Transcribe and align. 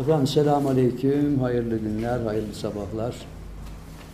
Efendim 0.00 0.26
selamun 0.26 0.70
aleyküm, 0.70 1.40
hayırlı 1.40 1.78
günler, 1.78 2.20
hayırlı 2.20 2.54
sabahlar. 2.54 3.16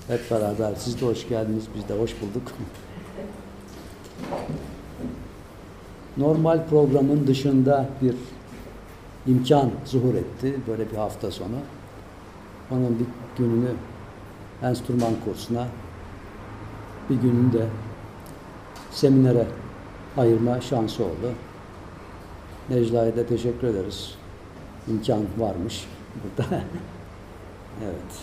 Hep 0.08 0.30
beraber 0.30 0.74
siz 0.78 1.00
de 1.00 1.06
hoş 1.06 1.28
geldiniz, 1.28 1.64
biz 1.76 1.88
de 1.88 1.98
hoş 1.98 2.14
bulduk. 2.20 2.52
Normal 6.16 6.66
programın 6.70 7.26
dışında 7.26 7.88
bir 8.02 8.14
imkan 9.26 9.70
zuhur 9.84 10.14
etti, 10.14 10.56
böyle 10.68 10.90
bir 10.90 10.96
hafta 10.96 11.30
sonu. 11.30 11.56
Onun 12.70 12.98
bir 12.98 13.06
gününü 13.38 13.70
enstrüman 14.62 15.12
kursuna, 15.24 15.66
bir 17.10 17.14
gününü 17.14 17.52
de 17.52 17.66
seminere 18.90 19.46
ayırma 20.16 20.60
şansı 20.60 21.04
oldu. 21.04 21.32
Necla'ya 22.70 23.16
da 23.16 23.26
teşekkür 23.26 23.66
ederiz. 23.66 24.21
İmkan 24.88 25.20
varmış 25.38 25.86
burada. 26.22 26.48
evet. 27.84 28.22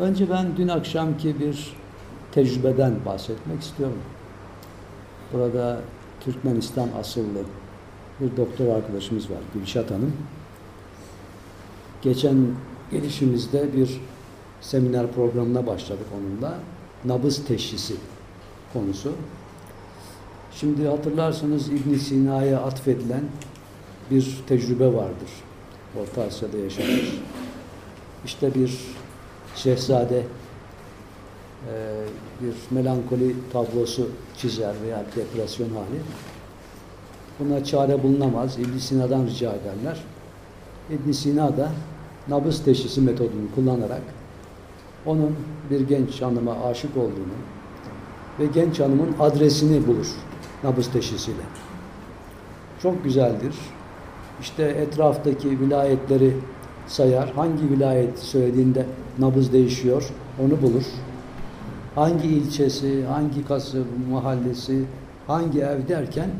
Önce 0.00 0.30
ben 0.30 0.56
dün 0.56 0.68
akşamki 0.68 1.40
bir 1.40 1.76
tecrübeden 2.32 2.94
bahsetmek 3.06 3.62
istiyorum. 3.62 3.98
Burada 5.32 5.80
Türkmenistan 6.20 6.88
asıllı 7.00 7.42
bir 8.20 8.36
doktor 8.36 8.76
arkadaşımız 8.76 9.30
var, 9.30 9.38
Gülşat 9.54 9.90
Hanım. 9.90 10.12
Geçen 12.02 12.36
gelişimizde 12.90 13.76
bir 13.76 14.00
seminer 14.60 15.12
programına 15.12 15.66
başladık 15.66 16.06
onunla. 16.18 16.58
Nabız 17.04 17.44
teşhisi 17.44 17.94
konusu. 18.72 19.12
Şimdi 20.52 20.88
hatırlarsanız 20.88 21.68
İbn 21.68 21.94
Sina'ya 21.94 22.60
atfedilen 22.60 23.22
bir 24.12 24.38
tecrübe 24.46 24.86
vardır. 24.86 25.30
Orta 26.00 26.22
Asya'da 26.22 26.56
yaşanmış. 26.56 27.20
İşte 28.24 28.54
bir 28.54 28.80
şehzade 29.56 30.18
e, 30.18 30.24
bir 32.42 32.54
melankoli 32.76 33.36
tablosu 33.52 34.08
çizer 34.36 34.74
veya 34.84 35.04
depresyon 35.16 35.68
hali. 35.68 36.00
Buna 37.40 37.64
çare 37.64 38.02
bulunamaz. 38.02 38.58
İbn 38.58 38.78
Sina'dan 38.78 39.26
rica 39.26 39.52
ederler. 39.52 40.00
İbn 40.90 41.12
Sina 41.12 41.56
da 41.56 41.72
nabız 42.28 42.64
teşhisi 42.64 43.00
metodunu 43.00 43.54
kullanarak 43.54 44.02
onun 45.06 45.36
bir 45.70 45.80
genç 45.80 46.22
hanıma 46.22 46.64
aşık 46.64 46.96
olduğunu 46.96 47.36
ve 48.40 48.46
genç 48.46 48.80
hanımın 48.80 49.14
adresini 49.20 49.86
bulur 49.86 50.06
nabız 50.64 50.92
teşhisiyle. 50.92 51.42
Çok 52.82 53.04
güzeldir. 53.04 53.54
İşte 54.42 54.62
etraftaki 54.62 55.60
vilayetleri 55.60 56.36
sayar. 56.86 57.30
Hangi 57.30 57.70
vilayet 57.70 58.18
söylediğinde 58.18 58.86
nabız 59.18 59.52
değişiyor 59.52 60.10
onu 60.44 60.62
bulur. 60.62 60.84
Hangi 61.94 62.28
ilçesi, 62.28 63.04
hangi 63.04 63.46
kası, 63.46 63.84
mahallesi, 64.10 64.84
hangi 65.26 65.60
ev 65.60 65.88
derken 65.88 66.30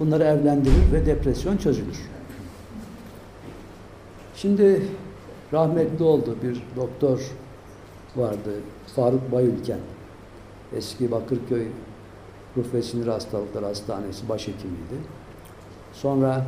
bunları 0.00 0.24
evlendirir 0.24 0.92
ve 0.92 1.06
depresyon 1.06 1.56
çözülür. 1.56 1.98
Şimdi 4.36 4.82
rahmetli 5.52 6.04
oldu 6.04 6.36
bir 6.42 6.62
doktor 6.76 7.20
vardı. 8.16 8.50
Faruk 8.96 9.32
Bayülken. 9.32 9.78
Eski 10.76 11.10
Bakırköy 11.10 11.66
Ruh 12.56 12.74
ve 12.74 12.82
Sinir 12.82 13.06
Hastalıkları 13.06 13.66
Hastanesi 13.66 14.28
başhekimiydi. 14.28 14.94
Sonra 15.92 16.46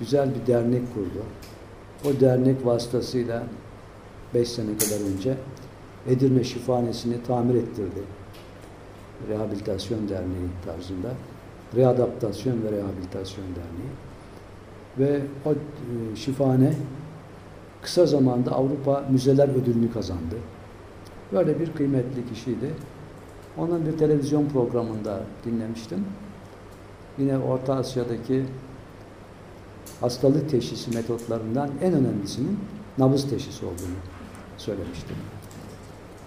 güzel 0.00 0.28
bir 0.34 0.52
dernek 0.52 0.94
kurdu. 0.94 1.24
O 2.04 2.20
dernek 2.20 2.66
vasıtasıyla 2.66 3.42
5 4.34 4.48
sene 4.48 4.78
kadar 4.78 5.14
önce 5.14 5.34
Edirne 6.08 6.44
Şifahanesi'ni 6.44 7.22
tamir 7.22 7.54
ettirdi. 7.54 8.02
Rehabilitasyon 9.28 10.08
Derneği 10.08 10.48
tarzında. 10.64 11.08
Readaptasyon 11.76 12.62
ve 12.64 12.72
Rehabilitasyon 12.72 13.46
Derneği. 13.46 13.90
Ve 14.98 15.20
o 15.46 15.52
e, 15.52 16.16
şifahane 16.16 16.72
kısa 17.82 18.06
zamanda 18.06 18.52
Avrupa 18.52 19.04
Müzeler 19.10 19.48
Ödülünü 19.48 19.92
kazandı. 19.92 20.36
Böyle 21.32 21.60
bir 21.60 21.72
kıymetli 21.72 22.28
kişiydi. 22.34 22.70
Onun 23.58 23.86
bir 23.86 23.98
televizyon 23.98 24.48
programında 24.48 25.20
dinlemiştim. 25.44 26.04
Yine 27.18 27.38
Orta 27.38 27.74
Asya'daki 27.74 28.44
hastalık 30.00 30.50
teşhisi 30.50 30.90
metotlarından 30.90 31.70
en 31.82 31.92
önemlisinin 31.92 32.58
nabız 32.98 33.30
teşhisi 33.30 33.64
olduğunu 33.64 33.96
söylemiştim. 34.58 35.16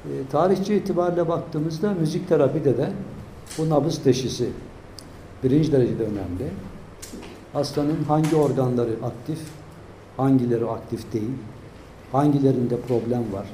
E, 0.06 0.12
tarihçi 0.32 0.76
itibariyle 0.76 1.28
baktığımızda 1.28 1.94
müzik 1.94 2.30
terapide 2.30 2.78
de 2.78 2.92
bu 3.58 3.70
nabız 3.70 4.04
teşhisi 4.04 4.50
birinci 5.44 5.72
derecede 5.72 6.04
önemli. 6.04 6.52
Hastanın 7.54 8.04
hangi 8.08 8.36
organları 8.36 8.92
aktif, 9.04 9.40
hangileri 10.18 10.66
aktif 10.66 11.14
değil, 11.14 11.32
hangilerinde 12.12 12.80
problem 12.88 13.34
var, 13.34 13.46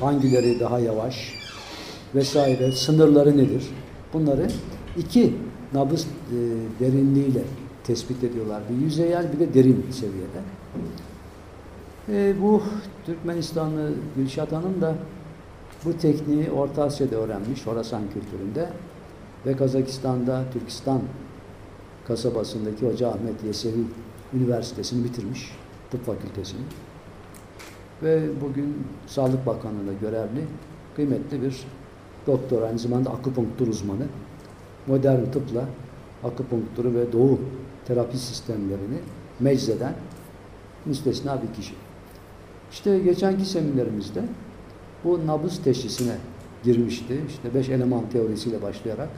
hangileri 0.00 0.60
daha 0.60 0.78
yavaş 0.78 1.34
vesaire, 2.14 2.72
sınırları 2.72 3.36
nedir? 3.36 3.70
Bunları 4.12 4.50
iki 4.96 5.34
nabız 5.74 6.02
e, 6.04 6.06
derinliğiyle 6.80 7.42
tespit 7.84 8.24
ediyorlar. 8.24 8.62
Bir 8.70 8.84
yüzeyel 8.84 9.32
bir 9.32 9.40
de 9.40 9.54
derin 9.54 9.86
seviyede. 9.90 10.40
E, 12.08 12.34
bu 12.42 12.62
Türkmenistanlı 13.06 13.92
Gülşat 14.16 14.52
Hanım 14.52 14.80
da 14.80 14.94
bu 15.84 15.96
tekniği 15.98 16.50
Orta 16.50 16.84
Asya'da 16.84 17.16
öğrenmiş, 17.16 17.66
Horasan 17.66 18.02
kültüründe 18.14 18.70
ve 19.46 19.56
Kazakistan'da 19.56 20.44
Türkistan 20.52 21.00
kasabasındaki 22.06 22.86
Hoca 22.86 23.08
Ahmet 23.08 23.44
Yesevi 23.44 23.84
Üniversitesi'ni 24.34 25.04
bitirmiş, 25.04 25.52
tıp 25.90 26.06
fakültesini. 26.06 26.60
Ve 28.02 28.22
bugün 28.40 28.76
Sağlık 29.06 29.46
Bakanlığı'nda 29.46 29.92
görevli 30.00 30.44
kıymetli 30.96 31.42
bir 31.42 31.64
doktor, 32.26 32.62
aynı 32.62 32.78
zamanda 32.78 33.10
akupunktur 33.10 33.68
uzmanı. 33.68 34.06
Modern 34.86 35.24
tıpla 35.24 35.64
akupunkturu 36.24 36.94
ve 36.94 37.12
doğu 37.12 37.38
terapi 37.90 38.18
sistemlerini 38.18 38.98
meczeden 39.40 39.94
müstesna 40.86 41.42
bir 41.42 41.54
kişi. 41.54 41.74
İşte 42.72 42.98
geçenki 42.98 43.44
seminerimizde 43.44 44.22
bu 45.04 45.26
nabız 45.26 45.62
teşhisine 45.62 46.16
girmişti. 46.64 47.20
İşte 47.28 47.54
beş 47.54 47.68
eleman 47.68 48.10
teorisiyle 48.12 48.62
başlayarak. 48.62 49.08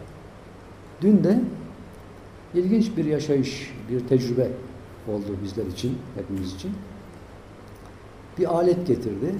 Dün 1.00 1.24
de 1.24 1.40
ilginç 2.54 2.96
bir 2.96 3.04
yaşayış, 3.04 3.74
bir 3.90 4.08
tecrübe 4.08 4.48
oldu 5.08 5.36
bizler 5.44 5.66
için, 5.66 5.98
hepimiz 6.14 6.54
için. 6.54 6.72
Bir 8.38 8.54
alet 8.54 8.86
getirdi. 8.86 9.34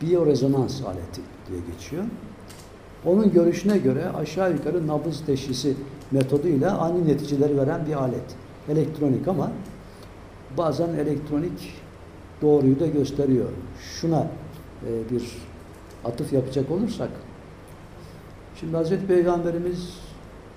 Biyorezonans 0.00 0.82
aleti 0.82 1.20
diye 1.48 1.60
geçiyor. 1.72 2.04
Onun 3.06 3.32
görüşüne 3.32 3.78
göre 3.78 4.08
aşağı 4.08 4.52
yukarı 4.52 4.86
nabız 4.86 5.24
teşhisi 5.26 5.74
metoduyla 6.10 6.78
aynı 6.78 7.08
neticeleri 7.08 7.56
veren 7.56 7.86
bir 7.86 7.92
alet. 7.92 8.36
Elektronik 8.68 9.28
ama 9.28 9.50
bazen 10.56 10.88
elektronik 10.88 11.74
doğruyu 12.42 12.80
da 12.80 12.86
gösteriyor. 12.86 13.48
Şuna 13.80 14.26
e, 14.86 15.10
bir 15.10 15.22
atıf 16.04 16.32
yapacak 16.32 16.70
olursak, 16.70 17.10
şimdi 18.60 18.76
Hazreti 18.76 19.06
Peygamberimiz 19.06 19.98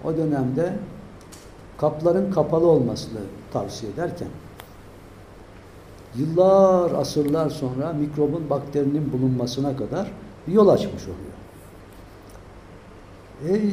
o 0.04 0.18
dönemde 0.18 0.74
kapların 1.78 2.32
kapalı 2.32 2.68
olmasını 2.68 3.20
tavsiye 3.54 3.92
ederken, 3.92 4.28
yıllar, 6.16 6.92
asırlar 6.92 7.50
sonra 7.50 7.94
mikrobun, 7.94 8.50
bakterinin 8.50 9.14
bulunmasına 9.14 9.78
kadar 9.78 10.12
bir 10.48 10.54
yol 10.54 10.68
açmış 10.68 11.04
oluyor. 11.04 11.32
E, 13.50 13.70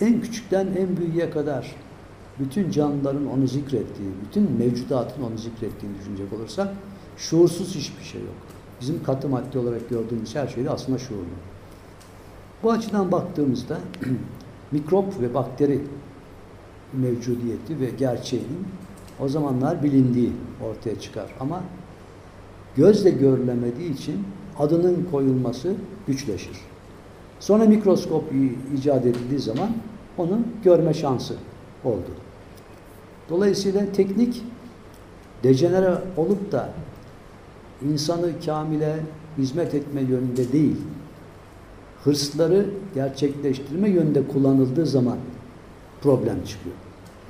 en 0.00 0.20
küçükten 0.20 0.66
en 0.66 0.96
büyüğe 0.96 1.30
kadar 1.30 1.74
bütün 2.38 2.70
canlıların 2.70 3.26
onu 3.26 3.46
zikrettiği, 3.46 4.08
bütün 4.24 4.52
mevcudatın 4.52 5.22
onu 5.22 5.38
zikrettiğini 5.38 5.98
düşünecek 5.98 6.32
olursak 6.32 6.68
şuursuz 7.16 7.74
hiçbir 7.74 8.04
şey 8.04 8.20
yok. 8.20 8.34
Bizim 8.80 9.02
katı 9.02 9.28
madde 9.28 9.58
olarak 9.58 9.90
gördüğümüz 9.90 10.34
her 10.34 10.48
şey 10.48 10.64
de 10.64 10.70
aslında 10.70 10.98
şuurlu. 10.98 11.24
Bu 12.62 12.72
açıdan 12.72 13.12
baktığımızda 13.12 13.78
mikrop 14.72 15.20
ve 15.20 15.34
bakteri 15.34 15.80
mevcudiyeti 16.92 17.80
ve 17.80 17.90
gerçeğinin 17.90 18.66
o 19.20 19.28
zamanlar 19.28 19.82
bilindiği 19.82 20.32
ortaya 20.70 21.00
çıkar. 21.00 21.34
Ama 21.40 21.62
gözle 22.76 23.10
görülemediği 23.10 23.94
için 23.94 24.24
adının 24.58 25.08
koyulması 25.10 25.74
güçleşir. 26.06 26.56
Sonra 27.40 27.64
mikroskop 27.64 28.24
icat 28.76 29.06
edildiği 29.06 29.40
zaman 29.40 29.70
onun 30.18 30.46
görme 30.64 30.94
şansı 30.94 31.34
oldu. 31.84 32.25
Dolayısıyla 33.30 33.92
teknik 33.92 34.42
dejenere 35.42 35.98
olup 36.16 36.52
da 36.52 36.70
insanı 37.88 38.40
kamile 38.46 38.96
hizmet 39.38 39.74
etme 39.74 40.00
yönünde 40.00 40.52
değil, 40.52 40.76
hırsları 42.04 42.70
gerçekleştirme 42.94 43.90
yönünde 43.90 44.28
kullanıldığı 44.28 44.86
zaman 44.86 45.18
problem 46.02 46.44
çıkıyor. 46.44 46.76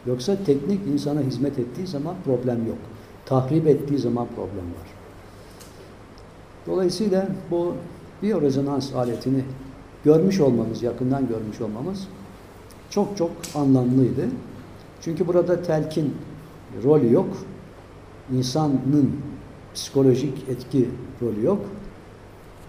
Yoksa 0.07 0.37
teknik 0.47 0.81
insana 0.87 1.21
hizmet 1.21 1.59
ettiği 1.59 1.87
zaman 1.87 2.15
problem 2.25 2.67
yok. 2.67 2.79
Tahrip 3.27 3.67
ettiği 3.67 3.99
zaman 3.99 4.27
problem 4.37 4.65
var. 4.65 4.89
Dolayısıyla 6.67 7.29
bu 7.51 7.75
biyorezonans 8.23 8.95
aletini 8.95 9.45
görmüş 10.05 10.41
olmamız, 10.41 10.83
yakından 10.83 11.29
görmüş 11.29 11.61
olmamız 11.61 12.07
çok 12.91 13.17
çok 13.17 13.31
anlamlıydı. 13.55 14.29
Çünkü 15.07 15.27
burada 15.27 15.63
telkin 15.63 16.15
rolü 16.85 17.13
yok. 17.13 17.29
İnsanın 18.33 19.13
psikolojik 19.75 20.49
etki 20.49 20.89
rolü 21.23 21.45
yok. 21.45 21.61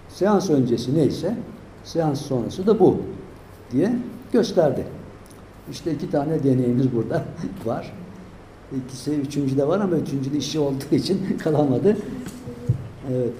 Seans 0.10 0.50
öncesi 0.50 0.96
neyse, 0.96 1.38
seans 1.84 2.22
sonrası 2.22 2.68
da 2.68 2.80
bu 2.80 2.98
diye 3.72 3.96
gösterdi. 4.32 4.88
İşte 5.72 5.92
iki 5.92 6.12
tane 6.12 6.44
deneyimiz 6.44 6.96
burada 6.96 7.26
var. 7.66 7.94
İkisi 8.78 9.12
üçüncü 9.12 9.58
de 9.58 9.68
var 9.68 9.80
ama 9.80 9.96
üçüncü 9.96 10.34
de 10.34 10.38
işi 10.38 10.60
olduğu 10.60 10.96
için 10.96 11.38
kalamadı. 11.44 11.98
Evet. 13.12 13.34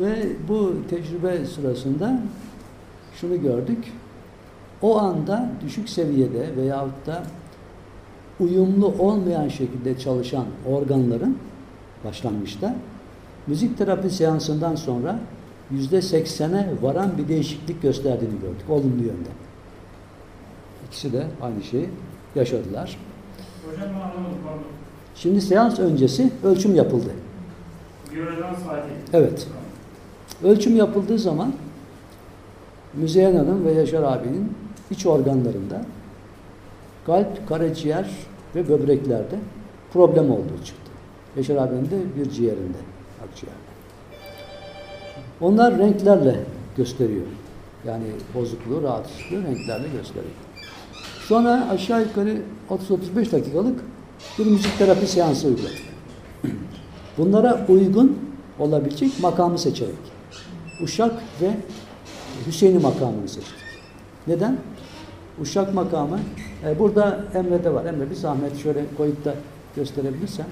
Ve 0.00 0.28
bu 0.48 0.74
tecrübe 0.90 1.46
sırasında 1.46 2.20
şunu 3.20 3.42
gördük. 3.42 3.92
O 4.82 4.98
anda 4.98 5.50
düşük 5.64 5.88
seviyede 5.88 6.56
veyahut 6.56 7.06
da 7.06 7.22
uyumlu 8.42 8.94
olmayan 8.98 9.48
şekilde 9.48 9.98
çalışan 9.98 10.44
organların 10.66 11.38
başlangıçta 12.04 12.76
müzik 13.46 13.78
terapi 13.78 14.10
seansından 14.10 14.74
sonra 14.74 15.18
yüzde 15.70 16.02
seksene 16.02 16.68
varan 16.82 17.18
bir 17.18 17.28
değişiklik 17.28 17.82
gösterdiğini 17.82 18.40
gördük. 18.40 18.70
Olumlu 18.70 19.02
yönde. 19.02 19.28
İkisi 20.88 21.12
de 21.12 21.26
aynı 21.42 21.62
şeyi 21.62 21.88
yaşadılar. 22.34 22.98
Hocam. 23.70 23.88
Şimdi 25.14 25.40
seans 25.40 25.78
öncesi 25.78 26.30
ölçüm 26.44 26.74
yapıldı. 26.74 27.10
Evet. 29.12 29.46
Ölçüm 30.44 30.76
yapıldığı 30.76 31.18
zaman 31.18 31.52
Müzeyyen 32.94 33.36
Hanım 33.36 33.64
ve 33.64 33.72
Yaşar 33.72 34.02
abinin 34.02 34.52
iç 34.90 35.06
organlarında 35.06 35.84
kalp, 37.06 37.48
karaciğer 37.48 38.10
ve 38.54 38.68
böbreklerde 38.68 39.38
problem 39.92 40.30
olduğu 40.30 40.64
çıktı. 40.64 40.90
Yaşar 41.36 41.56
abinin 41.56 41.84
de 41.84 41.98
bir 42.16 42.30
ciğerinde, 42.30 42.78
akciğerde. 43.24 43.72
Onlar 45.40 45.78
renklerle 45.78 46.36
gösteriyor. 46.76 47.26
Yani 47.86 48.04
bozukluğu, 48.34 48.82
rahatsızlığı 48.82 49.42
renklerle 49.42 49.88
gösteriyor. 49.88 50.34
Sonra 51.28 51.68
aşağı 51.70 52.02
yukarı 52.02 52.36
30-35 53.16 53.32
dakikalık 53.32 53.80
bir 54.38 54.46
müzik 54.46 54.78
terapi 54.78 55.06
seansı 55.06 55.48
uyguladık. 55.48 55.82
Bunlara 57.18 57.66
uygun 57.68 58.18
olabilecek 58.58 59.20
makamı 59.20 59.58
seçerek. 59.58 59.94
Uşak 60.82 61.14
ve 61.40 61.50
Hüseyin'i 62.46 62.78
makamını 62.78 63.28
seçtik. 63.28 63.54
Neden? 64.26 64.58
Uşak 65.40 65.74
makamı, 65.74 66.18
e, 66.66 66.78
burada 66.78 67.24
Emre'de 67.34 67.74
var. 67.74 67.84
Emre 67.84 68.10
bir 68.10 68.14
zahmet 68.14 68.58
şöyle 68.62 68.84
koyup 68.96 69.24
da 69.24 69.34
gösterebilirsen. 69.76 70.46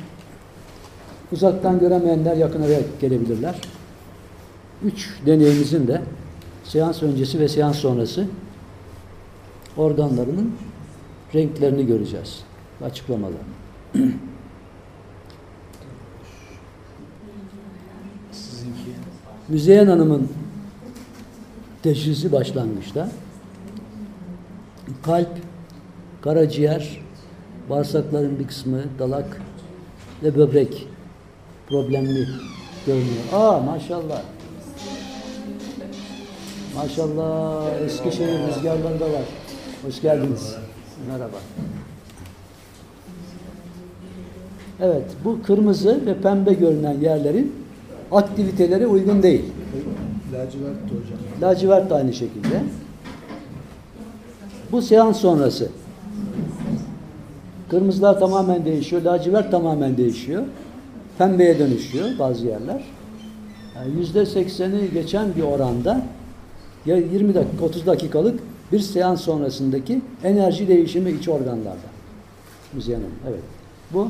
Uzaktan 1.33 1.79
göremeyenler 1.79 2.37
yakına 2.37 2.67
gelebilirler. 3.01 3.61
Üç 4.85 5.09
deneyimizin 5.27 5.87
de 5.87 6.03
seans 6.65 7.03
öncesi 7.03 7.41
ve 7.41 7.49
seans 7.49 7.77
sonrası 7.77 8.27
organlarının 9.77 10.53
renklerini 11.35 11.87
göreceğiz. 11.87 12.41
Açıklamalarını. 12.85 13.39
Sizinki. 18.33 18.91
Müzeyyen 19.49 19.87
Hanım'ın 19.87 20.29
teşhisi 21.83 22.33
başlangıçta 22.33 23.11
kalp, 25.03 25.29
karaciğer, 26.22 27.00
bağırsakların 27.70 28.38
bir 28.38 28.46
kısmı, 28.46 28.82
dalak 28.99 29.40
ve 30.22 30.37
böbrek 30.37 30.87
problemli 31.69 32.26
görünüyor. 32.87 33.25
Aa 33.32 33.61
maşallah. 33.61 34.22
Maşallah 36.76 37.64
Eskişehir 37.84 38.38
rüzgarlarında 38.49 39.05
var. 39.05 39.22
Hoş 39.82 40.02
geldiniz. 40.02 40.56
Merhaba. 41.08 41.37
Evet, 44.81 45.05
bu 45.25 45.43
kırmızı 45.43 46.06
ve 46.06 46.20
pembe 46.20 46.52
görünen 46.52 47.00
yerlerin 47.00 47.55
aktiviteleri 48.12 48.87
uygun 48.87 49.22
değil. 49.22 49.44
Lacivert 50.32 50.75
de 50.75 50.94
hocam. 50.94 51.19
Lacivert 51.43 51.90
de 51.90 51.94
aynı 51.94 52.12
şekilde. 52.12 52.62
Bu 54.72 54.82
seans 54.82 55.20
sonrası. 55.20 55.69
Kırmızılar 57.70 58.20
tamamen 58.20 58.64
değişiyor, 58.64 59.02
lacivert 59.02 59.50
tamamen 59.50 59.96
değişiyor. 59.96 60.43
Pembeye 61.19 61.58
dönüşüyor 61.58 62.19
bazı 62.19 62.46
yerler. 62.46 62.84
Yani 63.76 63.99
yüzde 63.99 64.26
sekseni 64.26 64.90
geçen 64.94 65.37
bir 65.37 65.43
oranda 65.43 66.02
ya 66.87 66.96
20 66.96 67.34
dakika, 67.34 67.64
30 67.64 67.87
dakikalık 67.87 68.40
bir 68.72 68.78
seans 68.78 69.20
sonrasındaki 69.20 70.02
enerji 70.25 70.69
değişimi 70.69 71.11
iç 71.11 71.28
organlarda. 71.28 71.90
Hanım, 72.72 73.12
evet. 73.28 73.43
Bu 73.93 74.08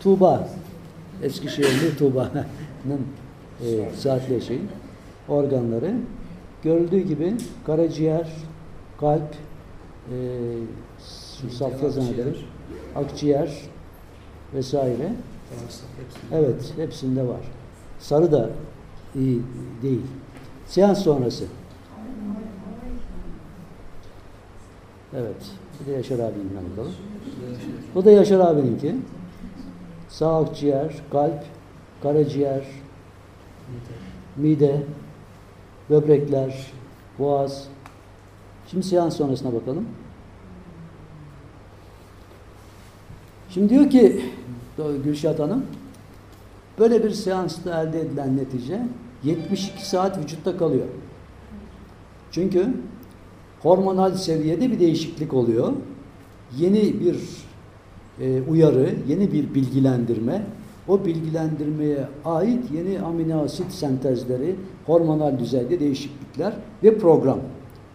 Tuğba. 0.00 0.48
Eskişehirli 1.22 1.96
Tuğba'nın 1.98 3.00
e, 3.60 3.94
saatli 3.96 4.42
şeyi, 4.42 4.60
organları. 5.28 5.94
Görüldüğü 6.62 7.00
gibi 7.00 7.34
karaciğer, 7.66 8.28
kalp, 9.00 9.34
e, 10.10 10.16
şu 11.40 11.50
safya 11.50 11.90
zannederim, 11.90 12.36
akciğer 12.96 13.50
vesaire. 14.54 15.12
Evet, 16.32 16.72
hepsinde 16.76 17.28
var. 17.28 17.40
Sarı 17.98 18.32
da 18.32 18.50
iyi 19.14 19.42
değil. 19.82 20.02
Seans 20.66 21.04
sonrası. 21.04 21.44
Evet, 25.16 25.36
bir 25.80 25.86
de 25.86 25.96
Yaşar 25.96 26.18
abinin 26.18 26.50
bakalım. 26.70 26.92
Bu 27.94 28.04
da 28.04 28.10
Yaşar 28.10 28.40
abininki. 28.40 28.96
Sağ 30.08 30.40
akciğer, 30.40 30.94
kalp, 31.12 31.44
karaciğer, 32.02 32.64
mide, 34.36 34.82
böbrekler, 35.90 36.72
boğaz. 37.18 37.68
Şimdi 38.66 38.86
seans 38.86 39.16
sonrasına 39.16 39.52
bakalım. 39.52 39.86
Şimdi 43.54 43.68
diyor 43.68 43.90
ki 43.90 44.20
Gülşat 45.04 45.38
Hanım, 45.38 45.66
böyle 46.78 47.04
bir 47.04 47.10
seansta 47.10 47.82
elde 47.82 48.00
edilen 48.00 48.36
netice 48.36 48.82
72 49.24 49.88
saat 49.88 50.18
vücutta 50.18 50.56
kalıyor. 50.56 50.86
Çünkü 52.30 52.74
hormonal 53.62 54.14
seviyede 54.14 54.70
bir 54.70 54.80
değişiklik 54.80 55.34
oluyor. 55.34 55.72
Yeni 56.58 57.00
bir 57.00 57.16
e, 58.20 58.42
uyarı, 58.42 58.94
yeni 59.08 59.32
bir 59.32 59.54
bilgilendirme, 59.54 60.46
o 60.88 61.04
bilgilendirmeye 61.04 62.08
ait 62.24 62.64
yeni 62.72 63.00
amino 63.00 63.44
asit 63.44 63.72
sentezleri, 63.72 64.56
hormonal 64.86 65.38
düzeyde 65.38 65.80
değişiklikler 65.80 66.52
ve 66.82 66.98
program. 66.98 67.38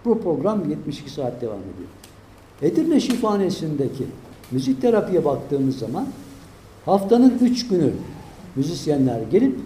Bu 0.05 0.21
program 0.21 0.69
72 0.69 1.09
saat 1.09 1.41
devam 1.41 1.59
ediyor. 1.59 1.89
Edirne 2.61 2.99
Şifanesi'ndeki 2.99 4.05
müzik 4.51 4.81
terapiye 4.81 5.25
baktığımız 5.25 5.77
zaman 5.79 6.07
haftanın 6.85 7.39
3 7.41 7.67
günü 7.67 7.91
müzisyenler 8.55 9.21
gelip 9.31 9.59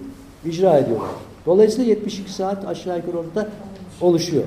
icra 0.46 0.78
ediyorlar. 0.78 1.10
Dolayısıyla 1.46 1.90
72 1.90 2.34
saat 2.34 2.68
aşağı 2.68 2.98
yukarı 2.98 3.18
orada 3.18 3.50
oluşuyor. 4.02 4.44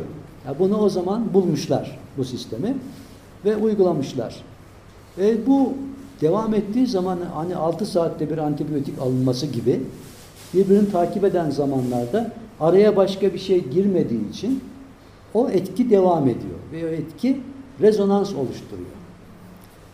Ya 0.47 0.59
bunu 0.59 0.79
o 0.79 0.89
zaman 0.89 1.35
bulmuşlar 1.35 1.99
bu 2.17 2.25
sistemi 2.25 2.77
ve 3.45 3.57
uygulamışlar. 3.57 4.37
E, 5.19 5.47
bu 5.47 5.73
devam 6.21 6.55
ettiği 6.55 6.87
zaman 6.87 7.19
hani 7.35 7.57
6 7.57 7.87
saatte 7.87 8.31
bir 8.31 8.39
antibiyotik 8.39 8.99
alınması 8.99 9.47
gibi 9.47 9.81
birbirini 10.55 10.91
takip 10.93 11.25
eden 11.25 11.51
zamanlarda 11.51 12.33
araya 12.61 12.97
başka 12.97 13.35
bir 13.35 13.39
şey 13.39 13.65
girmediği 13.65 14.31
için 14.31 14.61
o 15.35 15.49
etki 15.49 15.91
devam 15.91 16.23
ediyor 16.29 16.59
ve 16.73 16.85
o 16.85 16.89
etki 16.89 17.41
rezonans 17.81 18.35
oluşturuyor. 18.35 18.96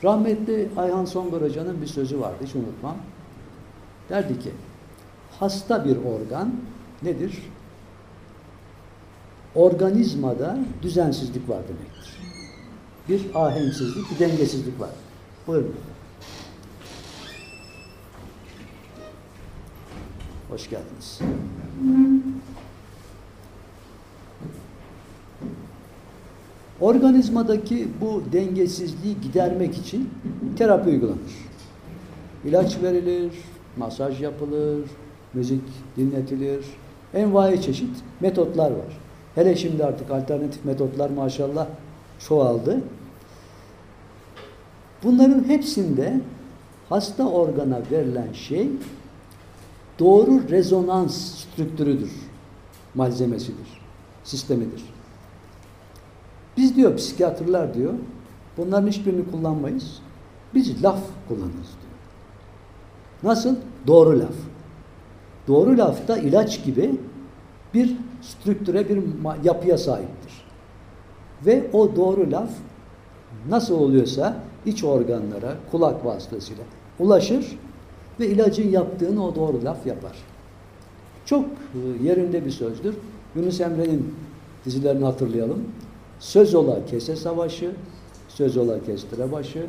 Rahmetli 0.05 0.69
Ayhan 0.77 1.05
Songur 1.05 1.43
Hoca'nın 1.43 1.83
bir 1.83 1.87
sözü 1.87 2.21
vardı, 2.21 2.37
hiç 2.45 2.55
unutmam. 2.55 2.97
Derdi 4.09 4.39
ki, 4.39 4.51
hasta 5.41 5.85
bir 5.85 5.97
organ 5.97 6.55
nedir? 7.03 7.43
Organizmada 9.55 10.59
düzensizlik 10.83 11.49
var 11.49 11.63
demektir. 11.69 12.21
Bir 13.09 13.47
ahenksizlik, 13.47 14.11
bir 14.11 14.19
dengesizlik 14.19 14.81
var. 14.81 14.91
Buyurun. 15.47 15.75
Hoş 20.49 20.71
geldiniz. 20.71 21.21
Organizmadaki 26.83 27.89
bu 28.01 28.23
dengesizliği 28.33 29.21
gidermek 29.21 29.79
için 29.79 30.11
terapi 30.57 30.91
uygulanır. 30.91 31.19
İlaç 32.45 32.83
verilir, 32.83 33.33
masaj 33.77 34.23
yapılır, 34.23 34.91
müzik 35.35 35.63
dinletilir. 35.97 36.65
Envai 37.15 37.63
çeşit 37.63 37.91
metotlar 38.21 38.71
var. 38.71 39.01
Hele 39.35 39.57
şimdi 39.57 39.85
artık 39.85 40.11
alternatif 40.11 40.65
metotlar 40.65 41.11
maşallah 41.11 41.67
çoğaldı. 42.19 42.81
Bunların 45.03 45.45
hepsinde 45.45 46.21
hasta 46.89 47.29
organa 47.29 47.81
verilen 47.91 48.33
şey 48.33 48.69
doğru 49.99 50.49
rezonans 50.51 51.15
strüktürüdür, 51.15 52.13
malzemesidir, 52.95 53.81
sistemidir. 54.25 54.92
Biz 56.57 56.77
diyor 56.77 56.97
psikiyatrlar 56.97 57.75
diyor, 57.75 57.93
bunların 58.57 58.89
hiçbirini 58.89 59.31
kullanmayız. 59.31 59.99
Biz 60.55 60.85
laf 60.85 61.01
kullanırız 61.29 61.53
diyor. 61.53 61.93
Nasıl? 63.23 63.57
Doğru 63.87 64.21
laf. 64.21 64.35
Doğru 65.49 65.79
laf 65.79 66.09
da 66.09 66.19
ilaç 66.19 66.65
gibi 66.65 66.95
bir 67.75 67.97
strüktüre, 68.23 68.89
bir 68.89 69.03
yapıya 69.45 69.79
sahiptir. 69.79 70.45
Ve 71.47 71.71
o 71.73 71.97
doğru 71.97 72.31
laf 72.31 72.51
nasıl 73.49 73.75
oluyorsa 73.75 74.37
iç 74.67 74.85
organlara 74.85 75.55
kulak 75.71 76.05
vasıtasıyla 76.05 76.65
ulaşır 76.99 77.59
ve 78.21 78.29
ilacın 78.29 78.71
yaptığını 78.71 79.27
o 79.27 79.35
doğru 79.35 79.65
laf 79.65 79.87
yapar. 79.87 80.17
Çok 81.25 81.45
yerinde 82.03 82.45
bir 82.45 82.51
sözdür. 82.51 82.95
Yunus 83.37 83.61
Emre'nin 83.61 84.15
dizilerini 84.65 85.05
hatırlayalım. 85.05 85.65
Söz 86.23 86.55
ola 86.55 86.87
kese 86.87 87.17
savaşı, 87.17 87.75
söz 88.29 88.57
ola 88.57 88.85
kestire 88.85 89.33
başı, 89.33 89.67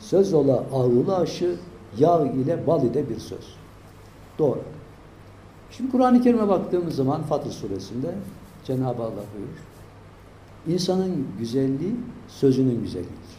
söz 0.00 0.34
ola 0.34 0.64
ağılı 0.72 1.16
aşı, 1.16 1.56
yağ 1.98 2.26
ile 2.26 2.66
bal 2.66 2.84
ile 2.84 3.08
bir 3.08 3.18
söz. 3.18 3.56
Doğru. 4.38 4.60
Şimdi 5.70 5.90
Kur'an-ı 5.90 6.22
Kerim'e 6.22 6.48
baktığımız 6.48 6.94
zaman 6.94 7.22
Fatır 7.22 7.50
suresinde 7.50 8.14
Cenab-ı 8.64 9.02
Allah 9.02 9.24
buyurur. 9.34 9.58
İnsanın 10.66 11.26
güzelliği 11.38 11.96
sözünün 12.28 12.80
güzelliğidir. 12.80 13.36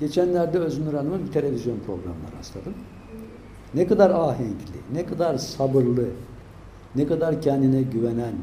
Geçenlerde 0.00 0.58
Öznur 0.58 0.94
Hanım'ın 0.94 1.26
bir 1.26 1.32
televizyon 1.32 1.78
programına 1.86 2.38
rastladım. 2.38 2.74
Ne 3.74 3.86
kadar 3.86 4.10
ahenkli, 4.10 4.78
ne 4.92 5.06
kadar 5.06 5.38
sabırlı, 5.38 6.08
ne 6.96 7.06
kadar 7.06 7.42
kendine 7.42 7.82
güvenen 7.82 8.34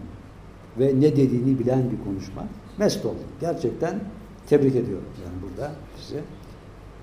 ve 0.80 1.00
ne 1.00 1.16
dediğini 1.16 1.60
bilen 1.60 1.92
bir 1.92 2.04
konuşma. 2.04 2.46
Mest 2.78 3.06
oldum. 3.06 3.18
Gerçekten 3.42 4.00
tebrik 4.48 4.76
ediyorum 4.76 5.10
yani 5.24 5.36
burada 5.44 5.72
size. 5.98 6.24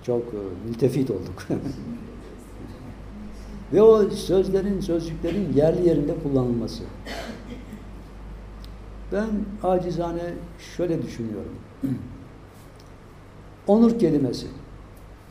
Çok 0.03 0.23
e, 0.23 0.69
mültefit 0.69 1.11
olduk. 1.11 1.47
ve 3.73 3.83
o 3.83 4.11
sözlerin, 4.11 4.81
sözcüklerin 4.81 5.53
yerli 5.53 5.89
yerinde 5.89 6.15
kullanılması. 6.23 6.83
Ben 9.13 9.29
acizane 9.63 10.35
şöyle 10.77 11.03
düşünüyorum. 11.03 11.55
Onur 13.67 13.99
kelimesi 13.99 14.47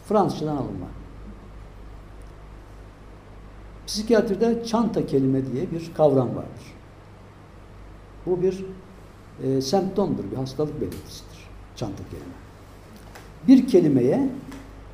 Fransızcadan 0.06 0.56
alınma. 0.56 0.88
Psikiyatride 3.88 4.66
çanta 4.66 5.06
kelime 5.06 5.52
diye 5.52 5.72
bir 5.72 5.92
kavram 5.98 6.36
vardır. 6.36 6.79
Bu 8.30 8.42
bir 8.42 8.66
e, 9.44 9.62
semptomdur, 9.62 10.32
bir 10.32 10.38
hastalık 10.38 10.82
belirtisidir. 10.82 11.40
Çanta 11.76 12.04
kelime. 12.04 12.34
Bir 13.48 13.68
kelimeye 13.68 14.30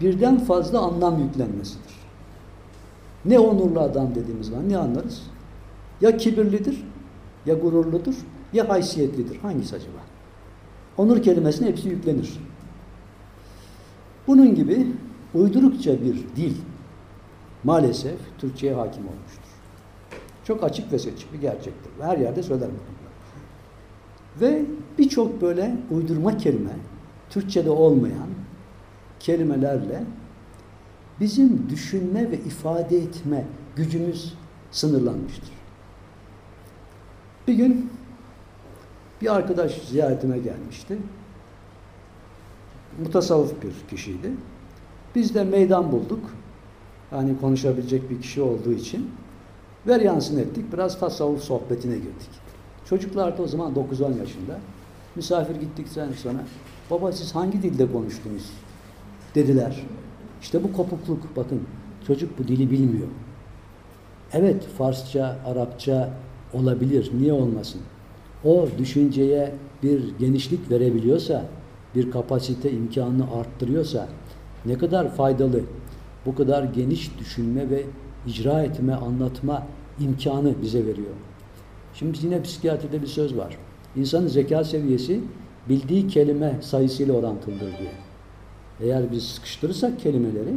birden 0.01 0.39
fazla 0.39 0.79
anlam 0.79 1.19
yüklenmesidir. 1.19 1.95
Ne 3.25 3.39
onurlu 3.39 3.79
adam 3.79 4.15
dediğimiz 4.15 4.51
var, 4.51 4.69
ne 4.69 4.77
anlarız? 4.77 5.23
Ya 6.01 6.17
kibirlidir, 6.17 6.83
ya 7.45 7.55
gururludur, 7.55 8.15
ya 8.53 8.69
haysiyetlidir. 8.69 9.39
Hangisi 9.39 9.75
acaba? 9.75 9.97
Onur 10.97 11.23
kelimesine 11.23 11.67
hepsi 11.67 11.89
yüklenir. 11.89 12.39
Bunun 14.27 14.55
gibi 14.55 14.87
uydurukça 15.33 16.01
bir 16.01 16.15
dil 16.35 16.55
maalesef 17.63 18.17
Türkçe'ye 18.37 18.73
hakim 18.73 19.03
olmuştur. 19.03 19.49
Çok 20.43 20.63
açık 20.63 20.91
ve 20.91 20.99
seçik 20.99 21.33
bir 21.33 21.41
gerçektir. 21.41 21.91
Her 22.01 22.17
yerde 22.17 22.43
söylerim 22.43 22.71
bunu. 22.71 23.04
Ve 24.41 24.65
birçok 24.97 25.41
böyle 25.41 25.75
uydurma 25.91 26.37
kelime, 26.37 26.75
Türkçe'de 27.29 27.69
olmayan 27.69 28.27
kelimelerle 29.19 30.03
bizim 31.19 31.69
düşünme 31.69 32.31
ve 32.31 32.37
ifade 32.37 32.97
etme 32.97 33.45
gücümüz 33.75 34.33
sınırlanmıştır. 34.71 35.51
Bir 37.47 37.53
gün 37.53 37.89
bir 39.21 39.35
arkadaş 39.35 39.81
ziyaretime 39.87 40.37
gelmişti. 40.37 40.97
Mutasavvıf 42.99 43.53
bir 43.63 43.89
kişiydi. 43.89 44.31
Biz 45.15 45.35
de 45.35 45.43
meydan 45.43 45.91
bulduk. 45.91 46.29
Yani 47.11 47.39
konuşabilecek 47.41 48.09
bir 48.09 48.21
kişi 48.21 48.41
olduğu 48.41 48.73
için. 48.73 49.11
Ver 49.87 50.01
yansın 50.01 50.39
ettik. 50.39 50.73
Biraz 50.73 50.99
tasavvuf 50.99 51.41
sohbetine 51.41 51.95
girdik. 51.95 52.44
Çocuklar 52.89 53.37
da 53.37 53.41
o 53.41 53.47
zaman 53.47 53.73
9-10 53.73 54.19
yaşında. 54.19 54.59
Misafir 55.15 55.55
gittikten 55.55 56.11
sonra 56.11 56.43
baba 56.91 57.11
siz 57.11 57.35
hangi 57.35 57.63
dilde 57.63 57.91
konuştunuz? 57.91 58.49
Dediler. 59.35 59.83
İşte 60.41 60.63
bu 60.63 60.73
kopukluk 60.73 61.35
bakın. 61.35 61.61
Çocuk 62.07 62.39
bu 62.39 62.47
dili 62.47 62.71
bilmiyor. 62.71 63.07
Evet 64.33 64.67
Farsça, 64.77 65.39
Arapça 65.45 66.09
olabilir. 66.53 67.11
Niye 67.19 67.33
olmasın? 67.33 67.81
O 68.43 68.67
düşünceye 68.77 69.53
bir 69.83 70.17
genişlik 70.19 70.71
verebiliyorsa, 70.71 71.45
bir 71.95 72.11
kapasite 72.11 72.71
imkanını 72.71 73.31
arttırıyorsa 73.31 74.07
ne 74.65 74.77
kadar 74.77 75.15
faydalı, 75.15 75.61
bu 76.25 76.35
kadar 76.35 76.63
geniş 76.63 77.19
düşünme 77.19 77.69
ve 77.69 77.83
icra 78.27 78.63
etme, 78.63 78.95
anlatma 78.95 79.67
imkanı 79.99 80.53
bize 80.61 80.85
veriyor. 80.85 81.13
Şimdi 81.99 82.17
yine 82.23 82.41
psikiyatride 82.41 83.01
bir 83.01 83.07
söz 83.07 83.37
var. 83.37 83.57
İnsanın 83.95 84.27
zeka 84.27 84.63
seviyesi 84.63 85.21
bildiği 85.69 86.07
kelime 86.07 86.55
sayısıyla 86.61 87.13
orantılıdır 87.13 87.77
diye. 87.79 87.91
Eğer 88.79 89.11
biz 89.11 89.23
sıkıştırırsak 89.23 89.99
kelimeleri 89.99 90.53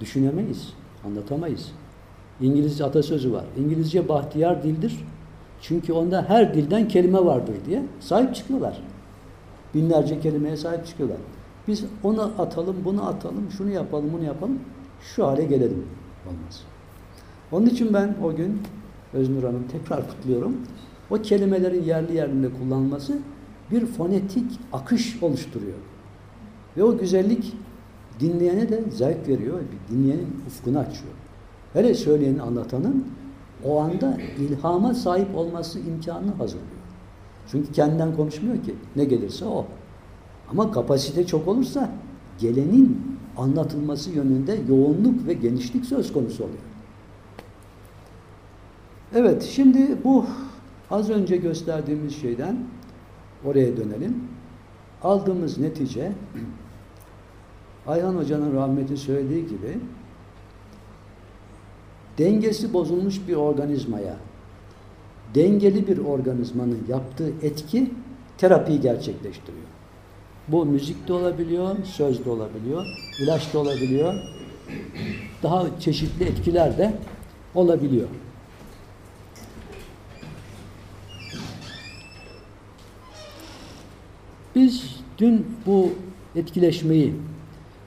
düşünemeyiz, 0.00 0.68
anlatamayız. 1.04 1.72
İngilizce 2.40 2.84
atasözü 2.84 3.32
var. 3.32 3.44
İngilizce 3.58 4.08
bahtiyar 4.08 4.62
dildir. 4.62 5.04
Çünkü 5.60 5.92
onda 5.92 6.24
her 6.28 6.54
dilden 6.54 6.88
kelime 6.88 7.24
vardır 7.24 7.54
diye 7.66 7.82
sahip 8.00 8.34
çıkıyorlar. 8.34 8.80
Binlerce 9.74 10.20
kelimeye 10.20 10.56
sahip 10.56 10.86
çıkıyorlar. 10.86 11.18
Biz 11.68 11.84
onu 12.02 12.32
atalım, 12.38 12.76
bunu 12.84 13.08
atalım, 13.08 13.50
şunu 13.50 13.70
yapalım, 13.70 14.12
bunu 14.12 14.24
yapalım. 14.24 14.58
Şu 15.00 15.26
hale 15.26 15.44
gelelim. 15.44 15.86
Olmaz. 16.26 16.62
Onun 17.52 17.66
için 17.66 17.94
ben 17.94 18.16
o 18.22 18.36
gün 18.36 18.62
Öznur 19.12 19.42
Hanım 19.42 19.64
tekrar 19.72 20.08
kutluyorum. 20.08 20.56
O 21.10 21.22
kelimelerin 21.22 21.82
yerli 21.84 22.16
yerinde 22.16 22.48
kullanılması 22.52 23.18
bir 23.70 23.86
fonetik 23.86 24.60
akış 24.72 25.22
oluşturuyor. 25.22 25.78
Ve 26.76 26.84
o 26.84 26.98
güzellik 26.98 27.56
dinleyene 28.20 28.68
de 28.68 28.84
zevk 28.90 29.28
veriyor. 29.28 29.60
Dinleyenin 29.90 30.42
ufkunu 30.46 30.78
açıyor. 30.78 31.12
Hele 31.72 31.94
söyleyenin, 31.94 32.38
anlatanın 32.38 33.04
o 33.64 33.80
anda 33.80 34.18
ilhama 34.38 34.94
sahip 34.94 35.36
olması 35.36 35.78
imkanını 35.78 36.32
hazırlıyor. 36.32 36.80
Çünkü 37.50 37.72
kendinden 37.72 38.16
konuşmuyor 38.16 38.64
ki. 38.64 38.74
Ne 38.96 39.04
gelirse 39.04 39.44
o. 39.44 39.66
Ama 40.50 40.72
kapasite 40.72 41.26
çok 41.26 41.48
olursa 41.48 41.90
gelenin 42.38 43.18
anlatılması 43.36 44.10
yönünde 44.10 44.58
yoğunluk 44.68 45.26
ve 45.26 45.32
genişlik 45.32 45.84
söz 45.84 46.12
konusu 46.12 46.44
oluyor. 46.44 46.69
Evet, 49.14 49.42
şimdi 49.42 50.04
bu 50.04 50.26
az 50.90 51.10
önce 51.10 51.36
gösterdiğimiz 51.36 52.20
şeyden 52.20 52.56
oraya 53.44 53.76
dönelim. 53.76 54.24
Aldığımız 55.02 55.58
netice 55.58 56.12
Ayhan 57.86 58.14
Hoca'nın 58.14 58.56
rahmeti 58.56 58.96
söylediği 58.96 59.46
gibi 59.46 59.78
dengesi 62.18 62.72
bozulmuş 62.72 63.28
bir 63.28 63.36
organizmaya 63.36 64.16
dengeli 65.34 65.86
bir 65.86 65.98
organizmanın 65.98 66.78
yaptığı 66.88 67.32
etki 67.42 67.90
terapiyi 68.38 68.80
gerçekleştiriyor. 68.80 69.66
Bu 70.48 70.66
müzik 70.66 71.08
de 71.08 71.12
olabiliyor, 71.12 71.76
söz 71.84 72.24
de 72.24 72.30
olabiliyor, 72.30 72.86
ilaç 73.22 73.54
da 73.54 73.58
olabiliyor. 73.58 74.14
Daha 75.42 75.80
çeşitli 75.80 76.24
etkiler 76.24 76.78
de 76.78 76.94
olabiliyor. 77.54 78.08
Biz 84.54 84.96
dün 85.18 85.46
bu 85.66 85.88
etkileşmeyi 86.36 87.14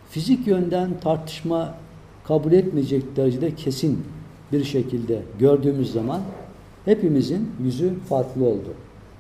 fizik 0.10 0.48
yönden 0.48 1.00
tartışma 1.00 1.76
kabul 2.24 2.52
etmeyecek 2.52 3.16
derecede 3.16 3.56
kesin 3.56 4.04
bir 4.52 4.64
şekilde 4.64 5.22
gördüğümüz 5.40 5.94
zaman 5.94 6.22
hepimizin 6.86 7.52
yüzü 7.64 7.94
farklı 8.10 8.46
oldu. 8.46 8.74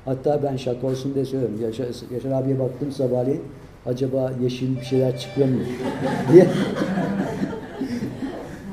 Hatta 0.06 0.44
ben 0.44 0.58
şaka 0.58 0.88
olsun 0.88 1.16
diye 1.16 1.26
söylüyorum. 1.26 1.62
Yaşar, 1.62 1.88
Yaşar 2.14 2.32
abiye 2.32 2.60
baktım 2.60 2.92
sabahleyin 2.92 3.42
acaba 3.86 4.32
yeşil 4.42 4.80
bir 4.80 4.86
şeyler 4.86 5.20
çıkıyor 5.20 5.48
mu 5.48 5.60
diye 6.32 6.48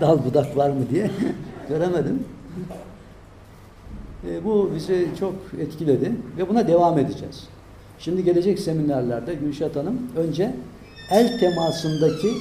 dal 0.01 0.25
budak 0.25 0.57
var 0.57 0.71
mı 0.71 0.81
diye 0.91 1.11
göremedim. 1.69 2.25
E, 4.29 4.45
bu 4.45 4.71
bizi 4.75 5.09
çok 5.21 5.35
etkiledi 5.61 6.13
ve 6.39 6.49
buna 6.49 6.69
devam 6.69 6.99
edeceğiz. 6.99 7.49
Şimdi 8.01 8.25
gelecek 8.25 8.59
seminerlerde 8.59 9.35
Gülşat 9.35 9.77
Hanım 9.77 9.99
önce 10.17 10.55
el 11.11 11.41
temasındaki 11.41 12.33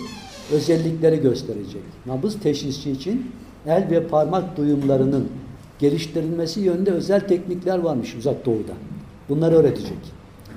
özellikleri 0.51 1.21
gösterecek. 1.21 1.81
Nabız 2.05 2.39
teşhisi 2.39 2.91
için 2.91 3.31
el 3.65 3.89
ve 3.91 4.07
parmak 4.07 4.57
duyumlarının 4.57 5.27
geliştirilmesi 5.79 6.59
yönünde 6.59 6.91
özel 6.91 7.27
teknikler 7.27 7.77
varmış 7.77 8.15
uzak 8.15 8.45
doğuda. 8.45 8.73
Bunları 9.29 9.55
öğretecek. 9.55 9.97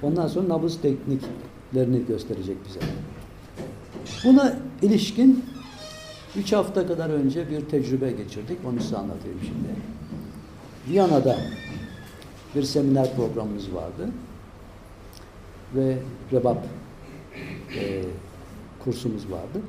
Ondan 0.03 0.27
sonra 0.27 0.49
nabız 0.49 0.81
tekniklerini 0.81 2.07
gösterecek 2.07 2.57
bize. 2.69 2.81
Buna 4.25 4.57
ilişkin 4.83 5.45
3 6.37 6.53
hafta 6.53 6.87
kadar 6.87 7.11
önce 7.11 7.51
bir 7.51 7.61
tecrübe 7.61 8.11
geçirdik. 8.11 8.59
Onu 8.69 8.81
size 8.81 8.97
anlatayım 8.97 9.39
şimdi. 9.41 9.69
Viyana'da 10.89 11.37
bir 12.55 12.63
seminer 12.63 13.17
programımız 13.17 13.75
vardı. 13.75 14.09
Ve 15.75 15.99
rebap 16.33 16.59
e, 17.79 18.03
kursumuz 18.85 19.31
vardı. 19.31 19.61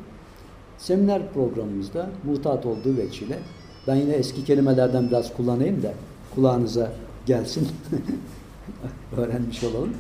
Seminer 0.78 1.34
programımızda 1.34 2.10
mutat 2.24 2.66
olduğu 2.66 2.98
veçile 2.98 3.40
ben 3.88 3.96
yine 3.96 4.14
eski 4.14 4.46
kelimelerden 4.46 5.08
biraz 5.08 5.34
kullanayım 5.34 5.84
da 5.84 5.94
kulağınıza 6.36 6.92
gelsin. 7.26 7.68
Öğrenmiş 9.18 9.64
olalım. 9.64 9.94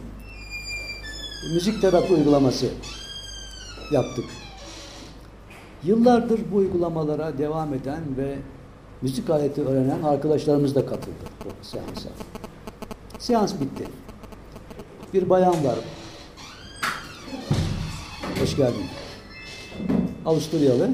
Müzik 1.53 1.81
terapi 1.81 2.13
uygulaması 2.13 2.65
yaptık. 3.91 4.25
Yıllardır 5.83 6.39
bu 6.51 6.55
uygulamalara 6.55 7.37
devam 7.37 7.73
eden 7.73 8.01
ve 8.17 8.35
müzik 9.01 9.29
aleti 9.29 9.61
öğrenen 9.61 10.03
arkadaşlarımız 10.03 10.75
da 10.75 10.85
katıldı 10.85 11.25
bu 11.45 11.65
seansa. 11.65 12.09
Seans 13.19 13.53
bitti. 13.61 13.87
Bir 15.13 15.29
bayan 15.29 15.65
var. 15.65 15.75
Hoş 18.39 18.57
geldin. 18.57 18.85
Avusturyalı. 20.25 20.89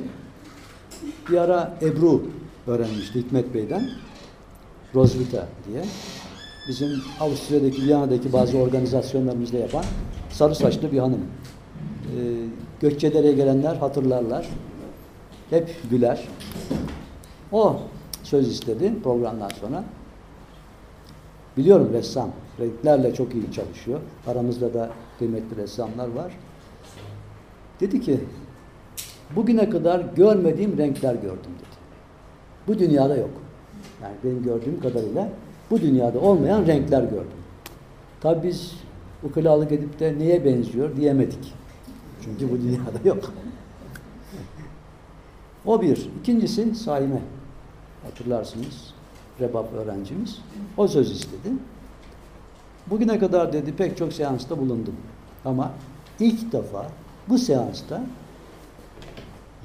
Bir 1.30 1.38
ara 1.38 1.78
Ebru 1.82 2.24
öğrenmişti 2.68 3.20
Hikmet 3.20 3.54
Bey'den. 3.54 3.90
Roswitha 4.96 5.48
diye. 5.68 5.84
Bizim 6.68 6.90
Avusturya'daki, 7.20 7.82
Viyana'daki 7.82 8.34
bazı 8.34 8.58
organizasyonlarımızda 8.58 9.58
yapan 9.58 9.86
sarı 10.30 10.56
saçlı 10.56 10.92
bir 10.92 11.00
hanım. 11.00 11.22
Ee, 11.22 12.46
Gökçedere'ye 12.82 13.34
gelenler 13.34 13.76
hatırlarlar. 13.76 14.50
Hep 15.50 15.76
güler. 15.90 16.28
O 17.52 17.80
söz 18.24 18.48
istedi 18.48 18.94
programdan 19.04 19.50
sonra. 19.62 19.84
Biliyorum 21.60 21.90
ressam. 21.94 22.30
Renklerle 22.60 23.14
çok 23.14 23.36
iyi 23.36 23.52
çalışıyor. 23.52 24.00
Aramızda 24.28 24.74
da 24.74 24.90
kıymetli 25.20 25.58
ressamlar 25.58 26.08
var. 26.08 26.32
Dedi 27.80 28.02
ki 28.02 28.20
bugüne 29.36 29.70
kadar 29.70 30.00
görmediğim 30.16 30.78
renkler 30.78 31.16
gördüm 31.16 31.52
dedi. 31.60 31.78
Bu 32.68 32.80
dünyada 32.80 33.18
yok. 33.18 33.30
Yani 34.04 34.14
benim 34.24 34.44
gördüğüm 34.44 34.82
kadarıyla 34.82 35.30
bu 35.72 35.82
dünyada 35.82 36.20
olmayan 36.20 36.68
renkler 36.68 37.04
gördüm. 37.04 37.40
Tabi 38.22 38.48
biz 38.48 38.74
ukulalık 39.24 39.72
edip 39.72 40.00
de 40.00 40.20
neye 40.20 40.46
benziyor 40.46 40.96
diyemedik. 40.96 41.54
Çünkü 42.24 42.52
bu 42.52 42.62
dünyada 42.62 43.00
yok. 43.04 43.34
O 45.66 45.82
bir. 45.82 46.10
İkincisi 46.22 46.76
Saime. 46.76 47.22
Hatırlarsınız. 48.04 48.99
Rebap 49.40 49.74
öğrencimiz. 49.74 50.38
O 50.78 50.88
söz 50.88 51.12
istedi. 51.12 51.50
Bugüne 52.88 53.20
kadar 53.20 53.54
dedi 53.54 53.74
pek 53.74 53.98
çok 53.98 54.14
seansta 54.14 54.58
bulundum. 54.58 54.96
Ama 55.46 55.72
ilk 56.20 56.52
defa 56.52 56.90
bu 57.30 57.38
seansta 57.38 58.04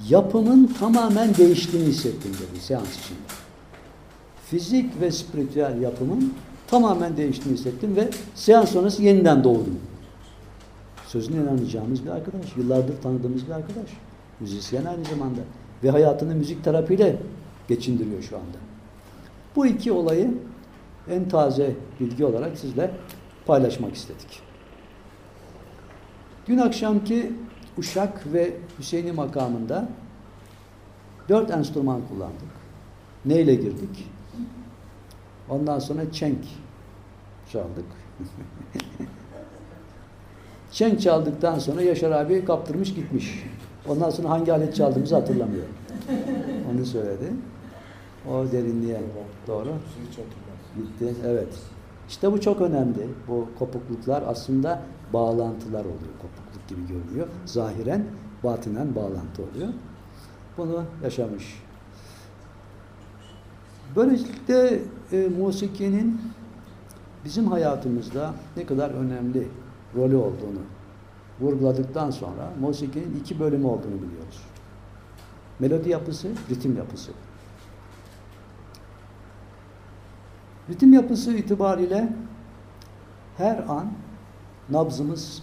yapımın 0.09 0.67
tamamen 0.67 1.37
değiştiğini 1.37 1.87
hissettim 1.87 2.33
dedi 2.33 2.61
seans 2.61 2.99
için. 2.99 3.17
Fizik 4.47 5.01
ve 5.01 5.11
spiritüel 5.11 5.81
yapımın 5.81 6.35
tamamen 6.67 7.17
değiştiğini 7.17 7.59
hissettim 7.59 7.97
ve 7.97 8.11
seans 8.35 8.71
sonrası 8.71 9.03
yeniden 9.03 9.45
doğdum. 9.45 9.79
Sözüne 11.07 11.43
inanacağımız 11.43 12.05
bir 12.05 12.11
arkadaş. 12.11 12.57
Yıllardır 12.57 13.03
tanıdığımız 13.03 13.47
bir 13.47 13.53
arkadaş. 13.53 13.91
Müzisyen 14.41 14.85
aynı 14.85 15.05
zamanda. 15.05 15.41
Ve 15.85 15.91
hayatını 15.91 16.35
müzik 16.35 16.65
terapiyle 16.65 17.17
geçindiriyor 17.69 18.23
şu 18.23 18.37
anda. 18.37 18.74
Bu 19.57 19.67
iki 19.67 19.93
olayı 19.93 20.35
en 21.11 21.29
taze 21.29 21.75
bilgi 22.01 22.25
olarak 22.25 22.59
sizle 22.59 22.91
paylaşmak 23.47 23.95
istedik. 23.95 24.41
Dün 26.49 26.59
akşamki 26.59 27.33
Uşak 27.79 28.33
ve 28.33 28.57
Hüseyin'i 28.79 29.13
makamında 29.13 29.89
dört 31.29 31.51
enstrüman 31.51 32.01
kullandık. 32.09 32.55
Neyle 33.25 33.55
girdik? 33.55 34.11
Ondan 35.49 35.79
sonra 35.79 36.13
çenk 36.13 36.39
çaldık. 37.53 37.85
çenk 40.73 41.01
çaldıktan 41.01 41.59
sonra 41.59 41.83
Yaşar 41.83 42.11
abi 42.11 42.45
kaptırmış 42.45 42.95
gitmiş. 42.95 43.45
Ondan 43.89 44.11
sonra 44.11 44.31
hangi 44.31 44.53
alet 44.53 44.75
çaldığımızı 44.75 45.15
hatırlamıyor. 45.15 45.65
Onu 46.73 46.87
söyledi. 46.87 47.33
O 48.31 48.53
derinliğe 48.53 49.01
doğru 49.47 49.69
gitti. 50.77 51.15
Evet. 51.27 51.59
İşte 52.09 52.33
bu 52.33 52.41
çok 52.41 52.61
önemli. 52.61 53.09
Bu 53.29 53.49
kopukluklar 53.59 54.25
aslında 54.27 54.83
bağlantılar 55.13 55.81
oluyor. 55.81 56.15
Kopukluk 56.23 56.69
gibi 56.69 56.81
görünüyor. 56.87 57.27
Zahiren, 57.45 58.05
batinen 58.45 58.95
bağlantı 58.95 59.43
oluyor. 59.43 59.69
Bunu 60.57 60.85
yaşamış. 61.03 61.63
Böylelikle 63.97 64.83
e, 65.13 65.29
musikinin 65.29 66.21
bizim 67.25 67.47
hayatımızda 67.47 68.35
ne 68.57 68.67
kadar 68.67 68.91
önemli 68.91 69.49
rolü 69.97 70.17
olduğunu 70.17 70.61
vurguladıktan 71.41 72.11
sonra 72.11 72.53
musikinin 72.61 73.21
iki 73.21 73.41
bölümü 73.41 73.67
olduğunu 73.67 73.95
biliyoruz. 73.95 74.43
Melodi 75.59 75.91
yapısı, 75.91 76.29
ritim 76.51 76.77
yapısı. 76.77 77.11
Ritim 80.71 80.93
yapısı 80.93 81.35
itibariyle 81.35 82.13
her 83.37 83.59
an 83.59 83.93
nabzımız 84.71 85.43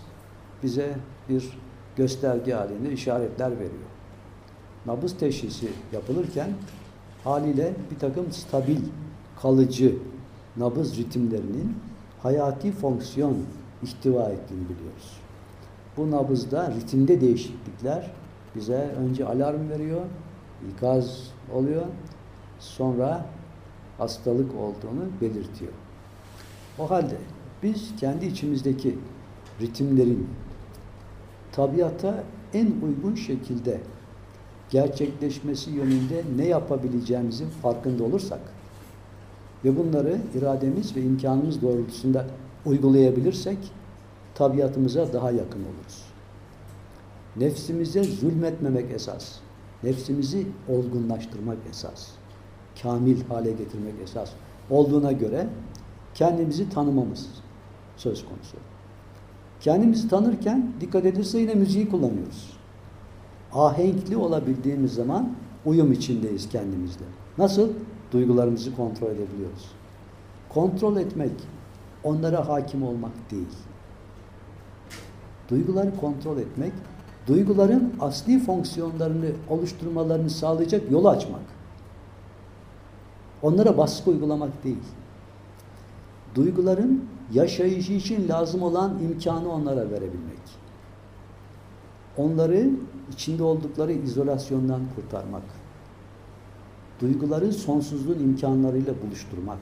bize 0.63 0.95
bir 1.29 1.57
gösterge 1.95 2.53
halinde 2.53 2.91
işaretler 2.91 3.51
veriyor. 3.51 3.91
Nabız 4.85 5.17
teşhisi 5.17 5.67
yapılırken 5.93 6.49
haliyle 7.23 7.73
bir 7.91 7.99
takım 7.99 8.31
stabil, 8.31 8.79
kalıcı 9.41 9.95
nabız 10.57 10.97
ritimlerinin 10.97 11.77
hayati 12.23 12.71
fonksiyon 12.71 13.37
ihtiva 13.83 14.23
ettiğini 14.23 14.63
biliyoruz. 14.63 15.17
Bu 15.97 16.11
nabızda 16.11 16.71
ritimde 16.71 17.21
değişiklikler 17.21 18.11
bize 18.55 18.95
önce 18.99 19.25
alarm 19.25 19.69
veriyor, 19.69 20.01
ikaz 20.73 21.27
oluyor, 21.53 21.85
sonra 22.59 23.25
hastalık 23.97 24.55
olduğunu 24.55 25.09
belirtiyor. 25.21 25.71
O 26.79 26.89
halde 26.89 27.17
biz 27.63 27.91
kendi 27.99 28.25
içimizdeki 28.25 28.97
ritimlerin 29.61 30.27
tabiata 31.51 32.23
en 32.53 32.71
uygun 32.81 33.15
şekilde 33.15 33.81
gerçekleşmesi 34.69 35.71
yönünde 35.71 36.23
ne 36.35 36.47
yapabileceğimizin 36.47 37.49
farkında 37.49 38.03
olursak 38.03 38.39
ve 39.65 39.77
bunları 39.77 40.17
irademiz 40.35 40.95
ve 40.95 41.01
imkanımız 41.01 41.61
doğrultusunda 41.61 42.27
uygulayabilirsek 42.65 43.57
tabiatımıza 44.35 45.13
daha 45.13 45.31
yakın 45.31 45.59
oluruz. 45.59 46.05
Nefsimize 47.35 48.03
zulmetmemek 48.03 48.91
esas. 48.91 49.35
Nefsimizi 49.83 50.47
olgunlaştırmak 50.69 51.57
esas. 51.69 52.07
Kamil 52.83 53.23
hale 53.23 53.51
getirmek 53.51 53.93
esas. 54.03 54.29
Olduğuna 54.69 55.11
göre 55.11 55.47
kendimizi 56.13 56.69
tanımamız 56.69 57.29
söz 57.97 58.25
konusu. 58.25 58.57
Kendimizi 59.59 60.09
tanırken 60.09 60.71
dikkat 60.81 61.05
edilse 61.05 61.39
yine 61.39 61.53
müziği 61.53 61.89
kullanıyoruz. 61.89 62.57
Ahenkli 63.53 64.17
olabildiğimiz 64.17 64.93
zaman 64.93 65.33
uyum 65.65 65.91
içindeyiz 65.91 66.49
kendimizle. 66.49 67.05
Nasıl? 67.37 67.69
Duygularımızı 68.11 68.75
kontrol 68.75 69.07
edebiliyoruz. 69.07 69.71
Kontrol 70.49 70.97
etmek, 70.97 71.31
onlara 72.03 72.47
hakim 72.47 72.83
olmak 72.83 73.31
değil. 73.31 73.47
Duyguları 75.49 75.95
kontrol 75.95 76.37
etmek, 76.37 76.73
duyguların 77.27 77.93
asli 77.99 78.39
fonksiyonlarını 78.39 79.31
oluşturmalarını 79.49 80.29
sağlayacak 80.29 80.91
yolu 80.91 81.09
açmak. 81.09 81.60
Onlara 83.43 83.77
baskı 83.77 84.09
uygulamak 84.09 84.63
değil. 84.63 84.83
Duyguların 86.35 87.05
yaşayışı 87.33 87.93
için 87.93 88.29
lazım 88.29 88.61
olan 88.61 88.99
imkanı 89.03 89.51
onlara 89.51 89.89
verebilmek. 89.89 90.41
Onları 92.17 92.69
içinde 93.13 93.43
oldukları 93.43 93.91
izolasyondan 93.91 94.81
kurtarmak. 94.95 95.43
Duyguları 97.01 97.53
sonsuzluğun 97.53 98.19
imkanlarıyla 98.19 98.93
buluşturmak. 99.05 99.59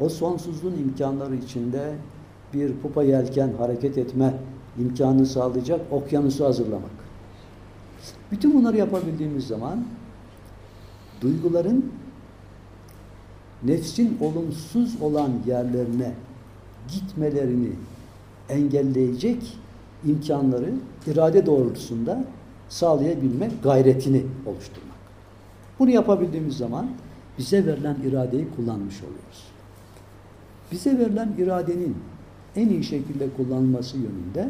O 0.00 0.08
sonsuzluğun 0.08 0.74
imkanları 0.78 1.34
içinde 1.36 1.94
bir 2.54 2.74
pupa 2.76 3.02
yelken 3.02 3.50
hareket 3.58 3.98
etme 3.98 4.34
imkanı 4.78 5.26
sağlayacak 5.26 5.80
okyanusu 5.90 6.44
hazırlamak. 6.44 6.90
Bütün 8.32 8.54
bunları 8.54 8.76
yapabildiğimiz 8.76 9.46
zaman 9.46 9.84
duyguların 11.20 11.92
nefsin 13.62 14.18
olumsuz 14.20 15.02
olan 15.02 15.30
yerlerine 15.46 16.12
gitmelerini 16.88 17.70
engelleyecek 18.48 19.58
imkanları 20.04 20.70
irade 21.06 21.46
doğrultusunda 21.46 22.24
sağlayabilmek 22.68 23.62
gayretini 23.62 24.22
oluşturmak. 24.46 24.94
Bunu 25.78 25.90
yapabildiğimiz 25.90 26.56
zaman 26.56 26.90
bize 27.38 27.66
verilen 27.66 27.96
iradeyi 28.06 28.46
kullanmış 28.56 29.00
oluyoruz. 29.00 29.44
Bize 30.72 30.98
verilen 30.98 31.32
iradenin 31.38 31.96
en 32.56 32.68
iyi 32.68 32.84
şekilde 32.84 33.28
kullanılması 33.36 33.96
yönünde 33.96 34.48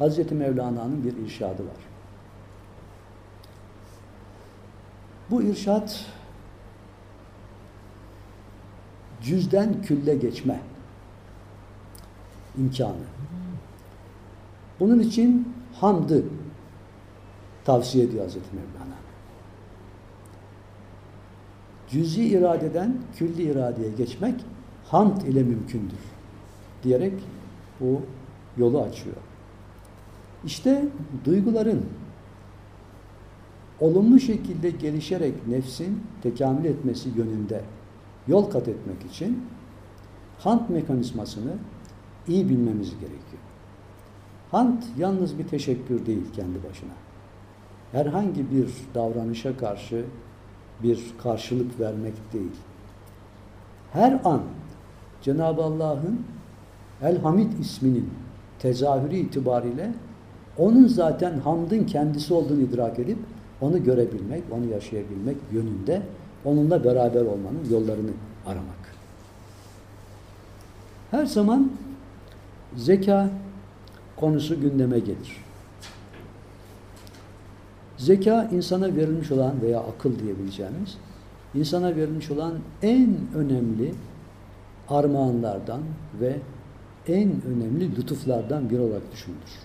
Hz. 0.00 0.32
Mevlana'nın 0.32 1.04
bir 1.04 1.26
irşadı 1.26 1.62
var. 1.62 1.88
Bu 5.30 5.42
irşat 5.42 6.06
cüzden 9.22 9.82
külle 9.82 10.16
geçme 10.16 10.60
imkanı. 12.58 12.94
Bunun 14.80 14.98
için 14.98 15.54
hamdı 15.74 16.24
tavsiye 17.64 18.04
ediyor 18.04 18.28
Hz. 18.28 18.34
Mevlana. 18.34 18.98
Cüzi 21.88 22.24
iradeden 22.24 22.96
külli 23.16 23.42
iradeye 23.42 23.90
geçmek 23.90 24.34
hamd 24.86 25.22
ile 25.22 25.42
mümkündür 25.42 25.98
diyerek 26.82 27.12
bu 27.80 28.00
yolu 28.56 28.82
açıyor. 28.82 29.16
İşte 30.44 30.84
duyguların 31.24 31.84
olumlu 33.80 34.20
şekilde 34.20 34.70
gelişerek 34.70 35.46
nefsin 35.48 36.02
tekamül 36.22 36.64
etmesi 36.64 37.08
yönünde 37.16 37.62
yol 38.28 38.50
kat 38.50 38.68
etmek 38.68 39.12
için 39.12 39.44
hamd 40.38 40.68
mekanizmasını 40.68 41.52
iyi 42.28 42.48
bilmemiz 42.48 42.90
gerekiyor. 42.90 43.42
Hamd 44.50 44.82
yalnız 44.98 45.38
bir 45.38 45.48
teşekkür 45.48 46.06
değil 46.06 46.24
kendi 46.36 46.64
başına. 46.68 46.92
Herhangi 47.92 48.50
bir 48.50 48.70
davranışa 48.94 49.56
karşı 49.56 50.04
bir 50.82 51.04
karşılık 51.22 51.80
vermek 51.80 52.32
değil. 52.32 52.56
Her 53.92 54.20
an 54.24 54.42
Cenab-ı 55.22 55.62
Allah'ın 55.62 56.20
El-Hamid 57.02 57.52
isminin 57.60 58.10
tezahürü 58.58 59.14
itibariyle 59.14 59.92
onun 60.58 60.86
zaten 60.86 61.38
hamdın 61.38 61.84
kendisi 61.84 62.34
olduğunu 62.34 62.60
idrak 62.60 62.98
edip 62.98 63.18
onu 63.60 63.84
görebilmek, 63.84 64.42
onu 64.50 64.66
yaşayabilmek 64.66 65.36
yönünde 65.52 66.02
onunla 66.44 66.84
beraber 66.84 67.20
olmanın 67.20 67.68
yollarını 67.70 68.10
aramak. 68.46 68.94
Her 71.10 71.26
zaman 71.26 71.72
zeka 72.76 73.30
konusu 74.16 74.60
gündeme 74.60 74.98
gelir. 74.98 75.44
Zeka 77.96 78.48
insana 78.52 78.96
verilmiş 78.96 79.30
olan 79.30 79.62
veya 79.62 79.80
akıl 79.80 80.18
diyebileceğimiz 80.18 80.98
insana 81.54 81.96
verilmiş 81.96 82.30
olan 82.30 82.54
en 82.82 83.16
önemli 83.34 83.94
armağanlardan 84.88 85.80
ve 86.20 86.36
en 87.08 87.32
önemli 87.42 87.96
lütuflardan 87.96 88.70
biri 88.70 88.80
olarak 88.80 89.12
düşünülür. 89.12 89.58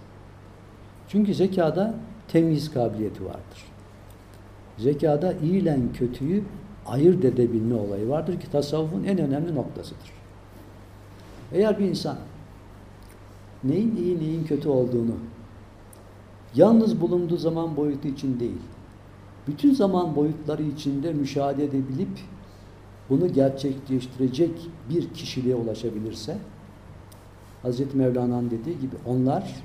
Çünkü 1.07 1.33
zekada 1.33 1.95
temiz 2.27 2.73
kabiliyeti 2.73 3.25
vardır. 3.25 3.65
Zekada 4.77 5.33
iyi 5.33 5.61
ile 5.61 5.79
kötüyü 5.93 6.43
ayırt 6.87 7.25
edebilme 7.25 7.75
olayı 7.75 8.09
vardır 8.09 8.39
ki 8.39 8.51
tasavvufun 8.51 9.03
en 9.03 9.17
önemli 9.17 9.55
noktasıdır. 9.55 10.11
Eğer 11.53 11.79
bir 11.79 11.85
insan 11.85 12.17
neyin 13.63 13.95
iyi 13.95 14.19
neyin 14.19 14.43
kötü 14.43 14.69
olduğunu 14.69 15.15
yalnız 16.55 17.01
bulunduğu 17.01 17.37
zaman 17.37 17.77
boyutu 17.77 18.07
için 18.07 18.39
değil, 18.39 18.61
bütün 19.47 19.73
zaman 19.73 20.15
boyutları 20.15 20.63
içinde 20.63 21.13
müşahede 21.13 21.63
edebilip 21.63 22.19
bunu 23.09 23.33
gerçekleştirecek 23.33 24.69
bir 24.89 25.09
kişiliğe 25.09 25.55
ulaşabilirse 25.55 26.37
Hz. 27.63 27.95
Mevlana'nın 27.95 28.51
dediği 28.51 28.79
gibi 28.79 28.95
onlar 29.05 29.55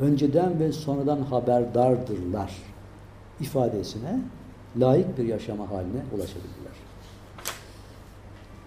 önceden 0.00 0.58
ve 0.60 0.72
sonradan 0.72 1.20
haberdardırlar 1.20 2.52
ifadesine 3.40 4.20
layık 4.80 5.18
bir 5.18 5.24
yaşama 5.24 5.70
haline 5.70 6.02
ulaşabilirler. 6.12 6.76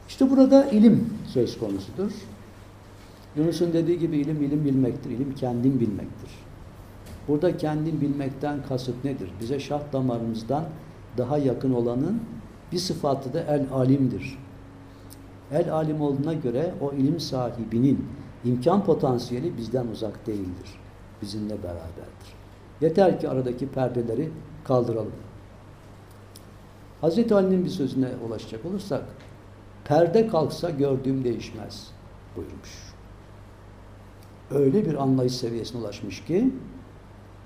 İşte 0.08 0.30
burada 0.30 0.66
ilim 0.66 1.14
söz 1.28 1.60
konusudur. 1.60 2.12
Yunus'un 3.36 3.74
dediği 3.74 4.00
gibi 4.00 4.18
ilim 4.18 4.42
ilim 4.42 4.66
bilmektir. 4.66 5.10
İlim 5.10 5.36
kendin 5.36 5.80
bilmektir. 5.80 6.30
Burada 7.28 7.58
kendin 7.58 8.02
bilmekten 8.02 8.64
kasıt 8.70 9.04
nedir? 9.04 9.32
Bize 9.42 9.60
şah 9.60 9.82
damarımızdan 9.94 10.64
daha 11.18 11.38
yakın 11.38 11.74
olanın 11.74 12.22
bir 12.72 12.78
sıfatı 12.78 13.34
da 13.34 13.42
el 13.42 13.66
alimdir. 13.74 14.38
El 15.52 15.74
alim 15.74 16.02
olduğuna 16.02 16.34
göre 16.34 16.74
o 16.82 16.94
ilim 16.94 17.20
sahibinin 17.20 18.06
imkan 18.46 18.86
potansiyeli 18.86 19.58
bizden 19.58 19.88
uzak 19.88 20.28
değildir. 20.28 20.80
Bizimle 21.22 21.64
beraberdir. 21.64 22.34
Yeter 22.82 23.20
ki 23.20 23.30
aradaki 23.30 23.68
perdeleri 23.68 24.30
kaldıralım. 24.64 25.12
Hazreti 27.02 27.36
Ali'nin 27.36 27.66
bir 27.66 27.70
sözüne 27.70 28.10
ulaşacak 28.28 28.66
olursak 28.66 29.04
perde 29.86 30.28
kalksa 30.28 30.70
gördüğüm 30.70 31.24
değişmez 31.24 31.88
buyurmuş. 32.36 32.94
Öyle 34.52 34.86
bir 34.86 35.04
anlayış 35.04 35.34
seviyesine 35.34 35.82
ulaşmış 35.82 36.26
ki 36.26 36.54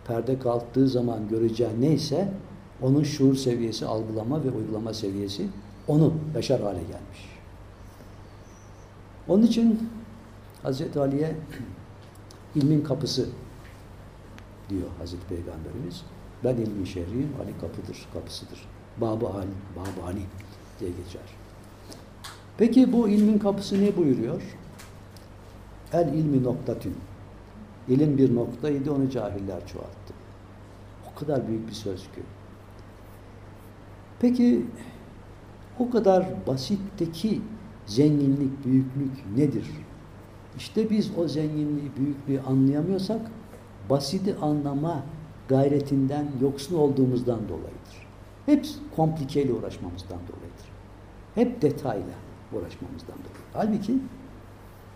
perde 0.08 0.40
kalktığı 0.40 0.88
zaman 0.88 1.28
göreceği 1.30 1.82
neyse 1.82 2.34
onun 2.82 3.04
şuur 3.04 3.36
seviyesi, 3.36 3.86
algılama 3.86 4.44
ve 4.44 4.52
uygulama 4.52 4.94
seviyesi 4.94 5.48
onu 5.88 6.14
yaşar 6.36 6.62
hale 6.62 6.80
gelmiş. 6.80 7.34
Onun 9.28 9.44
için 9.44 9.90
Hazreti 10.64 11.00
Ali'ye 11.00 11.36
ilmin 12.56 12.82
kapısı 12.82 13.30
diyor 14.70 14.88
Hazreti 15.00 15.28
Peygamberimiz. 15.28 16.02
Ben 16.44 16.56
ilmi 16.56 16.88
şehriyim, 16.88 17.30
Ali 17.44 17.58
kapıdır, 17.62 18.08
kapısıdır. 18.14 18.68
Babı 19.02 19.28
Ali, 19.28 19.48
Babı 19.76 20.06
Ali 20.06 20.22
diye 20.80 20.90
geçer. 20.90 21.22
Peki 22.58 22.94
bu 22.94 23.10
ilmin 23.10 23.40
kapısı 23.40 23.82
ne 23.82 23.98
buyuruyor? 23.98 24.42
El 25.94 26.14
ilmi 26.14 26.44
noktatün. 26.44 26.96
İlim 27.88 28.18
bir 28.18 28.36
noktaydı, 28.36 28.92
onu 28.92 29.10
cahiller 29.10 29.68
çoğalttı. 29.68 30.14
O 31.12 31.20
kadar 31.20 31.48
büyük 31.48 31.68
bir 31.68 31.74
söz 31.74 32.02
ki. 32.02 32.22
Peki 34.20 34.66
o 35.80 35.90
kadar 35.90 36.26
basitteki 36.48 37.42
zenginlik, 37.86 38.66
büyüklük 38.66 39.38
nedir? 39.38 39.66
İşte 40.58 40.90
biz 40.90 41.12
o 41.18 41.28
zenginliği, 41.28 41.92
büyüklüğü 41.98 42.42
anlayamıyorsak 42.48 43.22
basiti 43.90 44.36
anlama 44.36 45.04
gayretinden 45.48 46.26
yoksun 46.42 46.76
olduğumuzdan 46.76 47.40
dolayıdır. 47.50 48.03
Hep 48.46 48.68
komplikeyle 48.96 49.54
uğraşmamızdan 49.54 50.20
dolayıdır. 50.20 50.66
Hep 51.36 51.62
detayla 51.62 52.16
uğraşmamızdan 52.54 53.16
dolayı. 53.16 53.44
Halbuki 53.54 53.98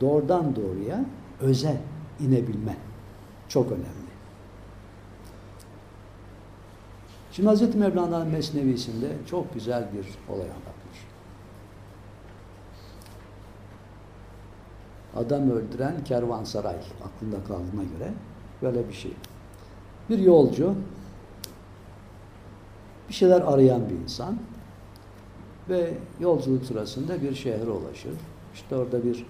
doğrudan 0.02 0.56
doğruya 0.56 1.06
öze 1.42 1.78
inebilme 2.20 2.78
çok 3.50 3.72
önemli. 3.72 4.08
Şimdi 7.32 7.50
Hz. 7.50 7.76
Mevlana'nın 7.76 8.28
Mesnevisinde 8.28 9.08
çok 9.30 9.54
güzel 9.54 9.88
bir 9.94 10.34
olay 10.34 10.48
anlatmış. 10.48 10.98
Adam 15.16 15.52
öldüren 15.52 16.04
kervansaray 16.04 16.76
aklında 17.06 17.44
kaldığına 17.48 17.84
göre 17.84 18.14
böyle 18.62 18.90
bir 18.90 18.94
şey. 18.94 19.14
Bir 20.10 20.20
yolcu 20.20 20.76
bir 23.10 23.14
şeyler 23.14 23.42
arayan 23.42 23.90
bir 23.90 23.96
insan 24.04 24.38
ve 25.70 25.94
yolculuk 26.20 26.66
sırasında 26.66 27.22
bir 27.22 27.36
şehre 27.36 27.70
ulaşır. 27.70 28.14
İşte 28.54 28.76
orada 28.76 29.04
bir 29.04 29.26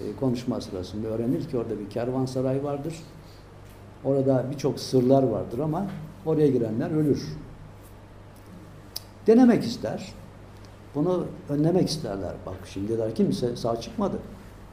e, 0.00 0.16
konuşma 0.20 0.60
sırasında 0.60 1.08
öğrenir 1.08 1.48
ki 1.48 1.58
orada 1.58 1.78
bir 1.78 1.90
kervansaray 1.90 2.64
vardır. 2.64 2.94
Orada 4.04 4.44
birçok 4.50 4.80
sırlar 4.80 5.22
vardır 5.22 5.58
ama 5.58 5.86
oraya 6.26 6.48
girenler 6.48 6.90
ölür. 6.90 7.28
Denemek 9.26 9.64
ister. 9.64 10.12
Bunu 10.94 11.26
önlemek 11.48 11.88
isterler. 11.88 12.32
Bak 12.46 12.56
şimdiler 12.64 13.14
kimse 13.14 13.56
sağ 13.56 13.80
çıkmadı. 13.80 14.16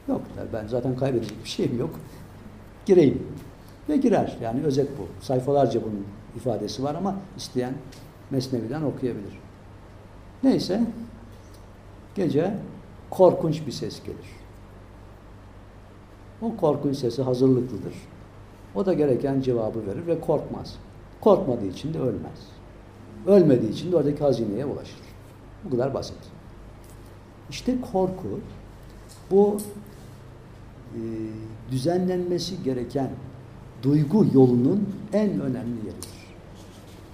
Yok 0.07 0.21
der. 0.37 0.45
Ben 0.53 0.67
zaten 0.67 0.95
kaybedecek 0.95 1.43
bir 1.43 1.49
şeyim 1.49 1.79
yok. 1.79 1.89
Gireyim. 2.85 3.27
Ve 3.89 3.97
girer. 3.97 4.37
Yani 4.41 4.63
özet 4.63 4.89
bu. 4.99 5.25
Sayfalarca 5.25 5.83
bunun 5.83 6.05
ifadesi 6.35 6.83
var 6.83 6.95
ama 6.95 7.15
isteyen 7.37 7.73
Mesnevi'den 8.31 8.81
okuyabilir. 8.81 9.39
Neyse. 10.43 10.81
Gece 12.15 12.57
korkunç 13.09 13.65
bir 13.67 13.71
ses 13.71 14.03
gelir. 14.03 14.37
O 16.41 16.55
korkunç 16.55 16.97
sesi 16.97 17.21
hazırlıklıdır. 17.21 17.93
O 18.75 18.85
da 18.85 18.93
gereken 18.93 19.41
cevabı 19.41 19.87
verir 19.87 20.07
ve 20.07 20.21
korkmaz. 20.21 20.75
Korkmadığı 21.21 21.65
için 21.65 21.93
de 21.93 21.99
ölmez. 21.99 22.47
Ölmediği 23.27 23.71
için 23.71 23.91
de 23.91 23.95
oradaki 23.95 24.23
hazineye 24.23 24.65
ulaşır. 24.65 24.99
Bu 25.65 25.69
kadar 25.69 25.93
basit. 25.93 26.17
İşte 27.49 27.75
korku 27.93 28.39
bu 29.31 29.57
e, 30.93 30.99
düzenlenmesi 31.71 32.63
gereken 32.63 33.09
duygu 33.83 34.25
yolunun 34.33 34.89
en 35.13 35.29
önemli 35.29 35.77
yeridir. 35.77 36.16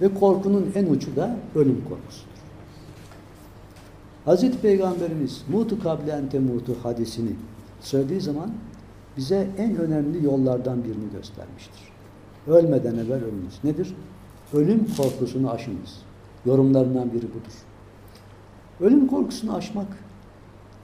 Ve 0.04 0.14
korkunun 0.14 0.72
en 0.74 0.86
ucu 0.86 1.16
da 1.16 1.36
ölüm 1.54 1.84
korkusudur. 1.88 2.34
Hazreti 4.24 4.58
Peygamberimiz 4.58 5.42
mutu 5.48 5.82
kable 5.82 6.12
ente 6.12 6.38
mutu 6.38 6.76
hadisini 6.82 7.30
söylediği 7.80 8.20
zaman 8.20 8.50
bize 9.16 9.48
en 9.58 9.76
önemli 9.76 10.24
yollardan 10.24 10.84
birini 10.84 11.10
göstermiştir. 11.12 11.80
Ölmeden 12.46 12.94
evvel 12.94 13.24
ölünüz. 13.24 13.64
Nedir? 13.64 13.94
Ölüm 14.52 14.86
korkusunu 14.96 15.50
aşınız. 15.50 16.00
Yorumlarından 16.46 17.12
biri 17.12 17.22
budur. 17.22 17.54
Ölüm 18.80 19.06
korkusunu 19.06 19.54
aşmak 19.54 19.88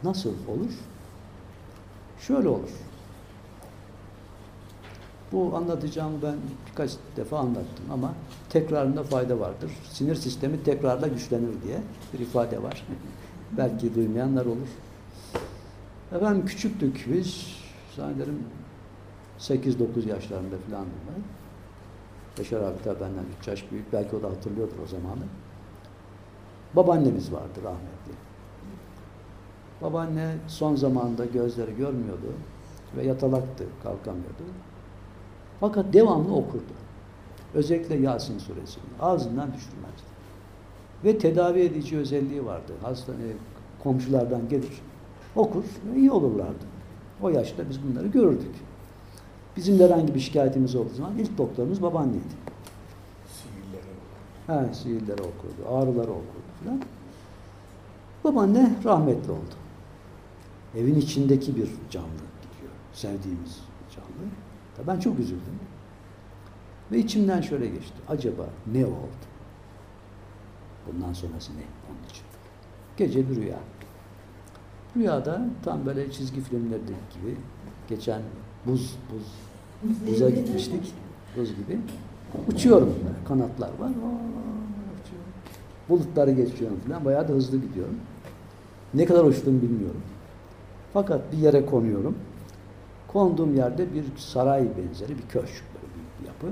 nasıl 0.04 0.30
olur? 0.30 0.72
Şöyle 2.20 2.48
olur. 2.48 2.70
Bu 5.32 5.56
anlatacağımı 5.56 6.22
ben 6.22 6.36
birkaç 6.70 6.90
defa 7.16 7.38
anlattım 7.38 7.84
ama 7.92 8.12
tekrarında 8.48 9.02
fayda 9.02 9.40
vardır. 9.40 9.70
Sinir 9.90 10.14
sistemi 10.14 10.62
tekrarla 10.62 11.06
güçlenir 11.06 11.62
diye 11.64 11.78
bir 12.12 12.18
ifade 12.18 12.62
var. 12.62 12.86
Belki 13.56 13.94
duymayanlar 13.94 14.46
olur. 14.46 14.68
Efendim 16.12 16.46
küçüktük 16.46 17.06
biz. 17.12 17.56
Zannederim 17.96 18.44
8-9 19.38 20.08
yaşlarında 20.08 20.56
falan 20.70 20.86
bunlar. 20.86 21.20
Beşer 22.38 22.60
abi 22.60 22.82
tabi 22.84 23.00
benden 23.00 23.24
3 23.40 23.48
yaş 23.48 23.70
büyük. 23.70 23.92
Belki 23.92 24.16
o 24.16 24.22
da 24.22 24.30
hatırlıyordur 24.30 24.78
o 24.84 24.86
zamanı. 24.86 25.24
Babaannemiz 26.74 27.32
vardı 27.32 27.60
rahmetli. 27.64 28.12
Babaanne 29.82 30.36
son 30.48 30.76
zamanda 30.76 31.24
gözleri 31.24 31.76
görmüyordu 31.76 32.32
ve 32.96 33.02
yatalaktı, 33.06 33.64
kalkamıyordu. 33.82 34.42
Fakat 35.60 35.92
devamlı 35.92 36.34
okurdu. 36.34 36.72
Özellikle 37.54 37.96
Yasin 37.96 38.38
suresini 38.38 38.84
ağzından 39.00 39.48
düşürmezdi. 39.54 40.10
Ve 41.04 41.18
tedavi 41.18 41.60
edici 41.60 41.98
özelliği 41.98 42.46
vardı. 42.46 42.72
Hastane 42.82 43.18
komşulardan 43.82 44.48
gelir, 44.48 44.82
okur 45.36 45.64
iyi 45.96 46.10
olurlardı. 46.10 46.64
O 47.22 47.28
yaşta 47.28 47.68
biz 47.70 47.78
bunları 47.82 48.06
görürdük. 48.06 48.54
Bizim 49.56 49.78
de 49.78 49.84
herhangi 49.84 50.14
bir 50.14 50.20
şikayetimiz 50.20 50.74
olduğu 50.74 50.94
zaman 50.94 51.18
ilk 51.18 51.38
doktorumuz 51.38 51.82
babaanneydi. 51.82 52.24
Sihirlere 53.26 54.64
He, 54.68 54.74
sihirleri 54.74 55.22
okurdu, 55.22 55.68
ağrıları 55.68 56.10
okurdu 56.10 56.50
falan. 56.64 56.82
Babaanne 58.24 58.74
rahmetli 58.84 59.32
oldu. 59.32 59.54
Evin 60.76 60.94
içindeki 60.94 61.56
bir 61.56 61.68
canlı 61.90 62.08
gidiyor. 62.08 62.72
Sevdiğimiz 62.92 63.60
canlı. 63.96 64.30
Ben 64.86 64.98
çok 65.00 65.18
üzüldüm. 65.18 65.60
Ve 66.92 66.98
içimden 66.98 67.40
şöyle 67.40 67.66
geçti. 67.66 67.94
Acaba 68.08 68.46
ne 68.72 68.86
oldu? 68.86 69.20
Bundan 70.86 71.12
sonrası 71.12 71.52
ne 71.52 71.62
onun 71.90 72.08
için? 72.10 72.24
Gece 72.96 73.30
bir 73.30 73.36
rüya. 73.36 73.58
Rüyada 74.96 75.48
tam 75.64 75.86
böyle 75.86 76.12
çizgi 76.12 76.40
filmlerdeki 76.40 76.92
gibi 77.20 77.36
geçen 77.88 78.22
buz 78.66 78.96
buz 79.12 79.26
buza 80.08 80.30
gitmiştik. 80.30 80.94
Buz 81.36 81.48
gibi. 81.48 81.78
Uçuyorum. 82.48 82.94
Kanatlar 83.28 83.68
var. 83.68 83.90
Uçuyorum. 83.90 85.30
Bulutları 85.88 86.30
geçiyorum 86.30 86.80
falan. 86.86 87.04
Bayağı 87.04 87.28
da 87.28 87.32
hızlı 87.32 87.58
gidiyorum. 87.60 87.96
Ne 88.94 89.04
kadar 89.04 89.24
uçtuğumu 89.24 89.62
bilmiyorum. 89.62 90.02
Fakat 90.92 91.32
bir 91.32 91.38
yere 91.38 91.66
konuyorum. 91.66 92.18
Konduğum 93.12 93.56
yerde 93.56 93.94
bir 93.94 94.04
saray 94.16 94.62
benzeri 94.62 95.18
bir 95.18 95.28
köşk 95.28 95.62
böyle 95.74 95.94
bir 95.94 96.26
yapı. 96.26 96.46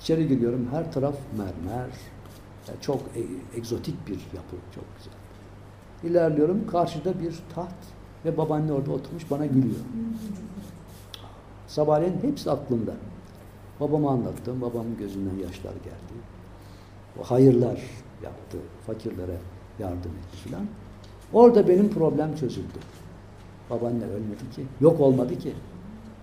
İçeri 0.00 0.28
giriyorum. 0.28 0.68
Her 0.72 0.92
taraf 0.92 1.14
mermer. 1.38 1.90
Yani 2.68 2.80
çok 2.80 3.00
e- 3.00 3.58
egzotik 3.58 4.06
bir 4.06 4.14
yapı. 4.14 4.56
Çok 4.74 4.84
güzel. 4.96 5.12
İlerliyorum. 6.10 6.66
Karşıda 6.66 7.20
bir 7.20 7.38
taht 7.54 7.74
ve 8.24 8.36
babaanne 8.36 8.72
orada 8.72 8.90
oturmuş 8.90 9.30
bana 9.30 9.46
gülüyor. 9.46 9.80
Sabahleyin 11.66 12.18
hepsi 12.22 12.50
aklımda. 12.50 12.92
Babama 13.80 14.10
anlattım. 14.10 14.60
Babamın 14.60 14.96
gözünden 14.98 15.36
yaşlar 15.36 15.72
geldi. 15.72 16.14
O 17.20 17.24
hayırlar 17.24 17.82
yaptı. 18.22 18.58
Fakirlere 18.86 19.38
yardım 19.78 20.10
etti 20.10 20.36
filan. 20.44 20.66
Orada 21.32 21.68
benim 21.68 21.90
problem 21.90 22.36
çözüldü. 22.36 22.78
Babaanne 23.70 24.04
ölmedi 24.04 24.50
ki. 24.56 24.62
Yok 24.80 25.00
olmadı 25.00 25.38
ki. 25.38 25.52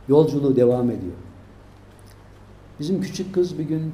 Yolculuğu 0.08 0.55
devam 0.55 0.91
ediyor. 0.91 1.13
Bizim 2.79 3.01
küçük 3.01 3.34
kız 3.34 3.60
bir 3.60 3.63
gün 3.63 3.93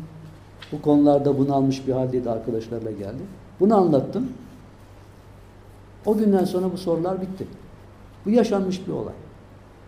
bu 0.71 0.81
konularda 0.81 1.37
bunalmış 1.37 1.87
bir 1.87 1.93
haldeydi 1.93 2.29
arkadaşlarla 2.29 2.91
geldi. 2.91 3.23
Bunu 3.59 3.75
anlattım. 3.75 4.29
O 6.05 6.17
günden 6.17 6.45
sonra 6.45 6.71
bu 6.71 6.77
sorular 6.77 7.21
bitti. 7.21 7.47
Bu 8.25 8.29
yaşanmış 8.29 8.87
bir 8.87 8.91
olay. 8.91 9.13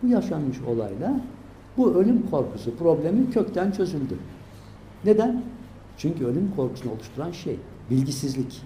Bu 0.02 0.08
yaşanmış 0.08 0.56
olayla 0.60 1.20
bu 1.76 1.94
ölüm 1.94 2.30
korkusu 2.30 2.76
problemi 2.76 3.30
kökten 3.30 3.70
çözüldü. 3.70 4.18
Neden? 5.04 5.42
Çünkü 5.98 6.26
ölüm 6.26 6.52
korkusunu 6.56 6.92
oluşturan 6.92 7.30
şey 7.30 7.58
bilgisizlik. 7.90 8.62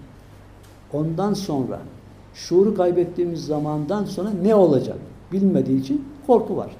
Ondan 0.93 1.33
sonra 1.33 1.79
şuuru 2.33 2.75
kaybettiğimiz 2.75 3.45
zamandan 3.45 4.05
sonra 4.05 4.29
ne 4.43 4.55
olacak 4.55 4.97
bilmediği 5.31 5.79
için 5.79 6.05
korku 6.27 6.57
var. 6.57 6.71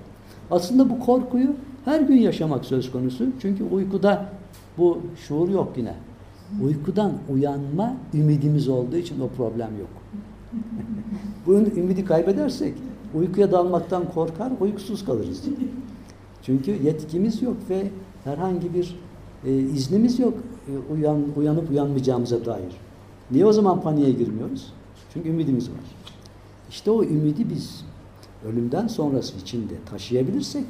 Aslında 0.52 0.90
bu 0.90 1.00
korkuyu 1.00 1.56
her 1.86 2.02
gün 2.02 2.18
yaşamak 2.18 2.66
söz 2.66 2.92
konusu. 2.92 3.26
Çünkü 3.42 3.64
uykuda 3.64 4.26
bu 4.78 4.98
şuur 5.28 5.50
yok 5.50 5.74
yine. 5.78 5.94
Uykudan 6.64 7.14
uyanma 7.34 7.94
ümidimiz 8.14 8.68
olduğu 8.68 8.98
için 8.98 9.20
o 9.20 9.28
problem 9.28 9.70
yok. 9.80 9.90
Bu 11.46 11.54
ümidi 11.54 12.06
kaybedersek 12.06 12.74
uykuya 13.16 13.52
dalmaktan 13.52 14.04
korkar, 14.14 14.52
uykusuz 14.60 15.06
kalırız. 15.06 15.44
Çünkü 16.44 16.72
yetkimiz 16.84 17.42
yok 17.42 17.58
ve 17.70 17.88
herhangi 18.24 18.74
bir 18.74 18.96
e, 19.46 19.58
iznimiz 19.58 20.20
yok 20.20 20.34
e, 20.68 20.94
uyan, 20.94 21.18
uyanıp 21.38 21.70
uyanmayacağımıza 21.70 22.46
dair. 22.46 22.74
Niye 23.32 23.46
o 23.46 23.54
zaman 23.54 23.82
paniğe 23.82 24.12
girmiyoruz? 24.12 24.74
Çünkü 25.14 25.30
ümidimiz 25.30 25.70
var. 25.70 25.80
İşte 26.70 26.92
o 26.92 27.04
ümidi 27.04 27.50
biz 27.50 27.86
ölümden 28.46 28.88
sonrası 28.88 29.38
içinde 29.38 29.74
taşıyabilirsek 29.86 30.66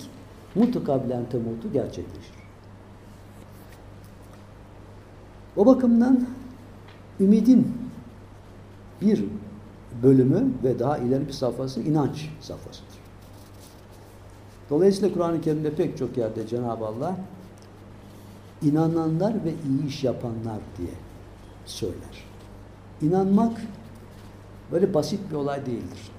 mutu 0.56 0.84
temutu 1.32 1.73
gerçekleşir. 1.73 2.39
O 5.58 5.65
bakımdan 5.65 6.28
ümidin 7.19 7.78
bir 9.02 9.25
bölümü 10.04 10.52
ve 10.63 10.80
daha 10.80 10.97
ileri 10.97 11.28
bir 11.28 11.34
safhası 11.34 11.82
inanç 11.82 12.30
safhasıdır. 12.41 12.99
Dolayısıyla 14.69 15.13
Kur'an-ı 15.13 15.41
Kerim'de 15.41 15.75
pek 15.75 15.97
çok 15.97 16.17
yerde 16.17 16.47
Cenab-ı 16.47 16.86
Allah 16.86 17.15
inananlar 18.62 19.34
ve 19.34 19.54
iyi 19.69 19.88
iş 19.88 20.04
yapanlar 20.04 20.60
diye 20.78 20.93
söyler. 21.65 22.23
İnanmak 23.02 23.62
böyle 24.71 24.93
basit 24.93 25.19
bir 25.32 25.36
olay 25.36 25.65
değildir. 25.65 26.12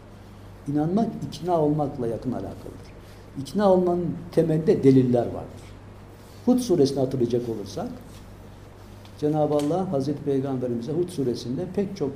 İnanmak 0.68 1.08
ikna 1.28 1.60
olmakla 1.60 2.06
yakın 2.06 2.32
alakalıdır. 2.32 2.90
İkna 3.40 3.72
olmanın 3.72 4.16
temelinde 4.32 4.82
deliller 4.82 5.26
vardır. 5.26 5.70
Hud 6.46 6.58
suresini 6.58 7.00
hatırlayacak 7.00 7.48
olursak 7.48 7.88
Cenab-ı 9.18 9.54
Allah 9.54 9.92
Hazreti 9.92 10.24
Peygamberimize 10.24 10.92
Hud 10.92 11.08
suresinde 11.08 11.66
pek 11.74 11.96
çok 11.96 12.10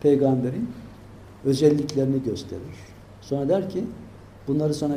peygamberin 0.00 0.68
özelliklerini 1.44 2.22
gösterir. 2.22 2.76
Sonra 3.20 3.48
der 3.48 3.70
ki 3.70 3.84
bunları 4.48 4.74
sana 4.74 4.96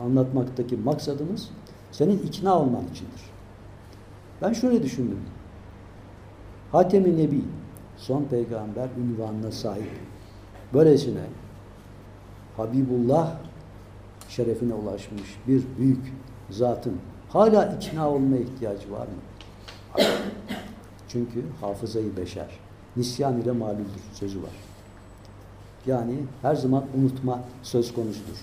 anlatmaktaki 0.00 0.76
maksadımız 0.76 1.48
senin 1.92 2.18
ikna 2.18 2.58
olman 2.58 2.82
içindir. 2.92 3.20
Ben 4.42 4.52
şöyle 4.52 4.82
düşündüm. 4.82 5.20
Hatem-i 6.72 7.18
Nebi, 7.18 7.42
son 8.00 8.24
peygamber 8.24 8.88
ünvanına 8.98 9.52
sahip. 9.52 9.90
Böylesine 10.74 11.22
Habibullah 12.56 13.36
şerefine 14.28 14.74
ulaşmış 14.74 15.36
bir 15.48 15.62
büyük 15.78 16.12
zatın 16.50 16.96
hala 17.28 17.64
ikna 17.64 18.10
olmaya 18.10 18.42
ihtiyacı 18.42 18.92
var 18.92 19.06
mı? 19.06 19.14
Çünkü 21.08 21.44
hafızayı 21.60 22.16
beşer. 22.16 22.48
Nisyan 22.96 23.40
ile 23.40 23.52
malüldür 23.52 24.02
sözü 24.12 24.42
var. 24.42 24.50
Yani 25.86 26.14
her 26.42 26.54
zaman 26.54 26.84
unutma 27.00 27.40
söz 27.62 27.94
konusudur. 27.94 28.36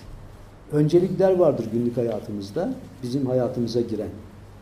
Öncelikler 0.72 1.38
vardır 1.38 1.68
günlük 1.72 1.96
hayatımızda, 1.96 2.74
bizim 3.02 3.26
hayatımıza 3.26 3.80
giren. 3.80 4.08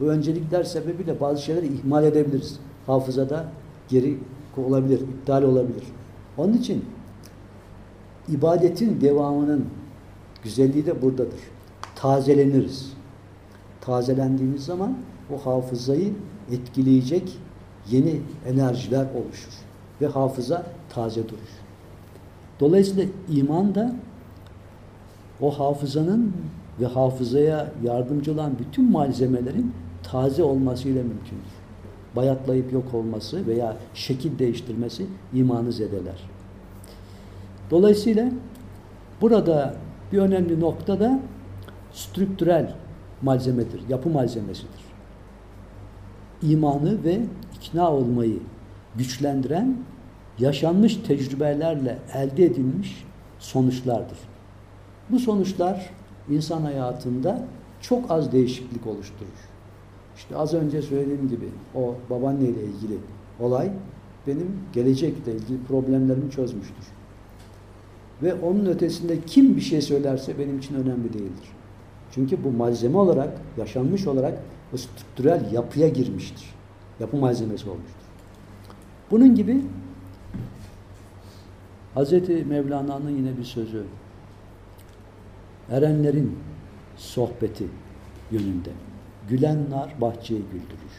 Bu 0.01 0.05
öncelikler 0.05 0.65
sebebiyle 0.65 1.21
bazı 1.21 1.43
şeyleri 1.43 1.67
ihmal 1.67 2.05
edebiliriz. 2.05 2.59
Hafızada 2.87 3.45
geri 3.89 4.19
olabilir, 4.63 5.01
iptal 5.01 5.43
olabilir. 5.43 5.85
Onun 6.39 6.53
için 6.53 6.85
ibadetin 8.29 9.01
devamının 9.01 9.65
güzelliği 10.45 10.87
de 10.87 11.03
buradadır. 11.03 11.41
Tazeleniriz. 11.95 12.93
Tazelendiğimiz 13.81 14.65
zaman 14.65 14.97
o 15.35 15.47
hafızayı 15.47 16.13
etkileyecek 16.53 17.39
yeni 17.91 18.21
enerjiler 18.47 19.07
oluşur. 19.15 19.53
Ve 20.01 20.07
hafıza 20.07 20.67
taze 20.89 21.29
durur. 21.29 21.41
Dolayısıyla 22.61 23.05
iman 23.29 23.75
da 23.75 23.95
o 25.41 25.59
hafızanın 25.59 26.33
ve 26.81 26.87
hafızaya 26.87 27.73
yardımcı 27.85 28.33
olan 28.33 28.53
bütün 28.59 28.91
malzemelerin 28.91 29.73
taze 30.03 30.43
olmasıyla 30.43 31.03
mümkündür. 31.03 31.56
Bayatlayıp 32.17 32.73
yok 32.73 32.95
olması 32.95 33.47
veya 33.47 33.77
şekil 33.95 34.39
değiştirmesi 34.39 35.07
imanı 35.35 35.73
zedeler. 35.73 36.31
Dolayısıyla 37.71 38.31
burada 39.21 39.75
bir 40.13 40.19
önemli 40.19 40.61
nokta 40.61 41.01
da 41.01 41.21
strüktürel 41.93 42.75
malzemedir, 43.23 43.81
yapı 43.89 44.09
malzemesidir. 44.09 44.87
İmanı 46.43 47.05
ve 47.05 47.21
ikna 47.55 47.93
olmayı 47.93 48.39
güçlendiren 48.97 49.77
yaşanmış 50.39 50.97
tecrübelerle 50.97 51.99
elde 52.15 52.45
edilmiş 52.45 53.05
sonuçlardır. 53.39 54.19
Bu 55.11 55.19
sonuçlar 55.19 55.91
insan 56.31 56.63
hayatında 56.63 57.45
çok 57.81 58.11
az 58.11 58.33
değişiklik 58.33 58.87
oluşturur. 58.87 59.46
İşte 60.17 60.37
az 60.37 60.55
önce 60.55 60.83
söylediğim 60.83 61.29
gibi 61.29 61.49
o 61.75 61.95
babaanneyle 62.11 62.65
ilgili 62.65 62.99
olay 63.41 63.71
benim 64.27 64.61
gelecekle 64.73 65.33
ilgili 65.33 65.59
problemlerimi 65.69 66.31
çözmüştür. 66.31 66.87
Ve 68.23 68.35
onun 68.35 68.67
ötesinde 68.67 69.21
kim 69.21 69.57
bir 69.57 69.61
şey 69.61 69.83
söylerse 69.83 70.39
benim 70.39 70.59
için 70.59 70.75
önemli 70.75 71.13
değildir. 71.13 71.49
Çünkü 72.11 72.45
bu 72.45 72.51
malzeme 72.51 72.99
olarak, 72.99 73.29
yaşanmış 73.59 74.07
olarak 74.07 74.39
o 74.75 74.77
strüktürel 74.77 75.53
yapıya 75.53 75.89
girmiştir. 75.89 76.55
Yapı 77.01 77.17
malzemesi 77.17 77.71
olmuştur. 77.71 78.07
Bunun 79.11 79.35
gibi 79.35 79.63
Hz. 81.97 82.13
Mevlana'nın 82.49 83.11
yine 83.11 83.39
bir 83.39 83.45
sözü 83.45 83.85
erenlerin 85.71 86.39
sohbeti 86.97 87.67
yönünde. 88.31 88.71
Gülen 89.29 89.71
nar 89.71 89.95
bahçeyi 90.01 90.43
güldürür. 90.53 90.97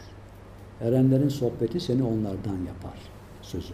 Erenlerin 0.82 1.30
sohbeti 1.30 1.80
seni 1.80 2.04
onlardan 2.04 2.66
yapar 2.68 3.00
sözü. 3.42 3.74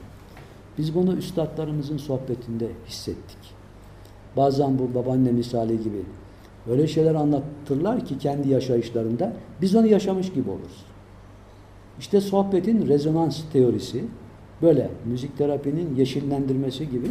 Biz 0.77 0.95
bunu 0.95 1.15
üstadlarımızın 1.15 1.97
sohbetinde 1.97 2.67
hissettik. 2.87 3.37
Bazen 4.37 4.79
bu 4.79 4.95
babaanne 4.95 5.31
misali 5.31 5.83
gibi 5.83 6.03
öyle 6.69 6.87
şeyler 6.87 7.15
anlatırlar 7.15 8.05
ki 8.05 8.17
kendi 8.17 8.49
yaşayışlarında 8.49 9.33
biz 9.61 9.75
onu 9.75 9.87
yaşamış 9.87 10.33
gibi 10.33 10.49
oluruz. 10.49 10.85
İşte 11.99 12.21
sohbetin 12.21 12.87
rezonans 12.87 13.41
teorisi 13.53 14.05
böyle 14.61 14.89
müzik 15.05 15.37
terapinin 15.37 15.95
yeşillendirmesi 15.95 16.89
gibi 16.89 17.07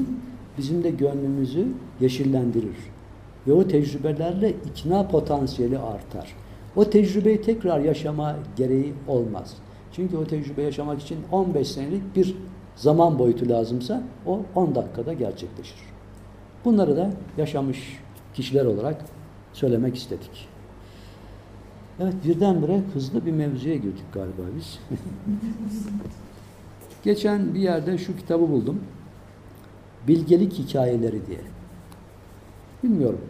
bizim 0.58 0.84
de 0.84 0.90
gönlümüzü 0.90 1.68
yeşillendirir. 2.00 2.76
Ve 3.46 3.52
o 3.52 3.68
tecrübelerle 3.68 4.50
ikna 4.50 5.08
potansiyeli 5.08 5.78
artar. 5.78 6.36
O 6.76 6.90
tecrübeyi 6.90 7.42
tekrar 7.42 7.80
yaşama 7.80 8.36
gereği 8.56 8.94
olmaz. 9.08 9.56
Çünkü 9.92 10.16
o 10.16 10.24
tecrübe 10.24 10.62
yaşamak 10.62 11.02
için 11.02 11.18
15 11.32 11.68
senelik 11.68 12.16
bir 12.16 12.36
zaman 12.76 13.18
boyutu 13.18 13.48
lazımsa 13.48 14.02
o 14.26 14.40
10 14.54 14.74
dakikada 14.74 15.12
gerçekleşir. 15.12 15.78
Bunları 16.64 16.96
da 16.96 17.10
yaşamış 17.36 17.98
kişiler 18.34 18.64
olarak 18.64 19.04
söylemek 19.52 19.96
istedik. 19.96 20.48
Evet 22.00 22.14
birdenbire 22.24 22.82
hızlı 22.94 23.26
bir 23.26 23.32
mevzuya 23.32 23.74
girdik 23.74 24.04
galiba 24.12 24.42
biz. 24.56 24.78
Geçen 27.02 27.54
bir 27.54 27.60
yerde 27.60 27.98
şu 27.98 28.16
kitabı 28.16 28.50
buldum. 28.50 28.80
Bilgelik 30.08 30.52
hikayeleri 30.52 31.26
diye. 31.26 31.40
Bilmiyorum. 32.82 33.20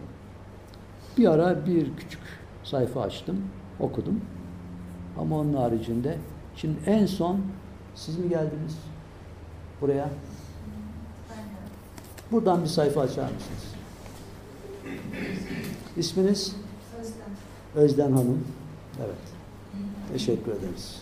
Bir 1.17 1.31
ara 1.31 1.65
bir 1.65 1.95
küçük 1.97 2.21
sayfa 2.63 3.01
açtım, 3.01 3.41
okudum. 3.79 4.21
Ama 5.19 5.39
onun 5.39 5.53
haricinde 5.53 6.17
şimdi 6.55 6.77
en 6.85 7.05
son 7.05 7.41
siz 7.95 8.17
mi 8.17 8.29
geldiniz 8.29 8.77
buraya? 9.81 10.09
Buradan 12.31 12.63
bir 12.63 12.67
sayfa 12.67 13.01
açar 13.01 13.23
mısınız? 13.23 13.73
İsminiz? 15.97 16.55
Özden 17.75 18.11
Hanım. 18.11 18.43
Evet. 18.99 19.15
Teşekkür 20.13 20.51
ederiz. 20.51 21.01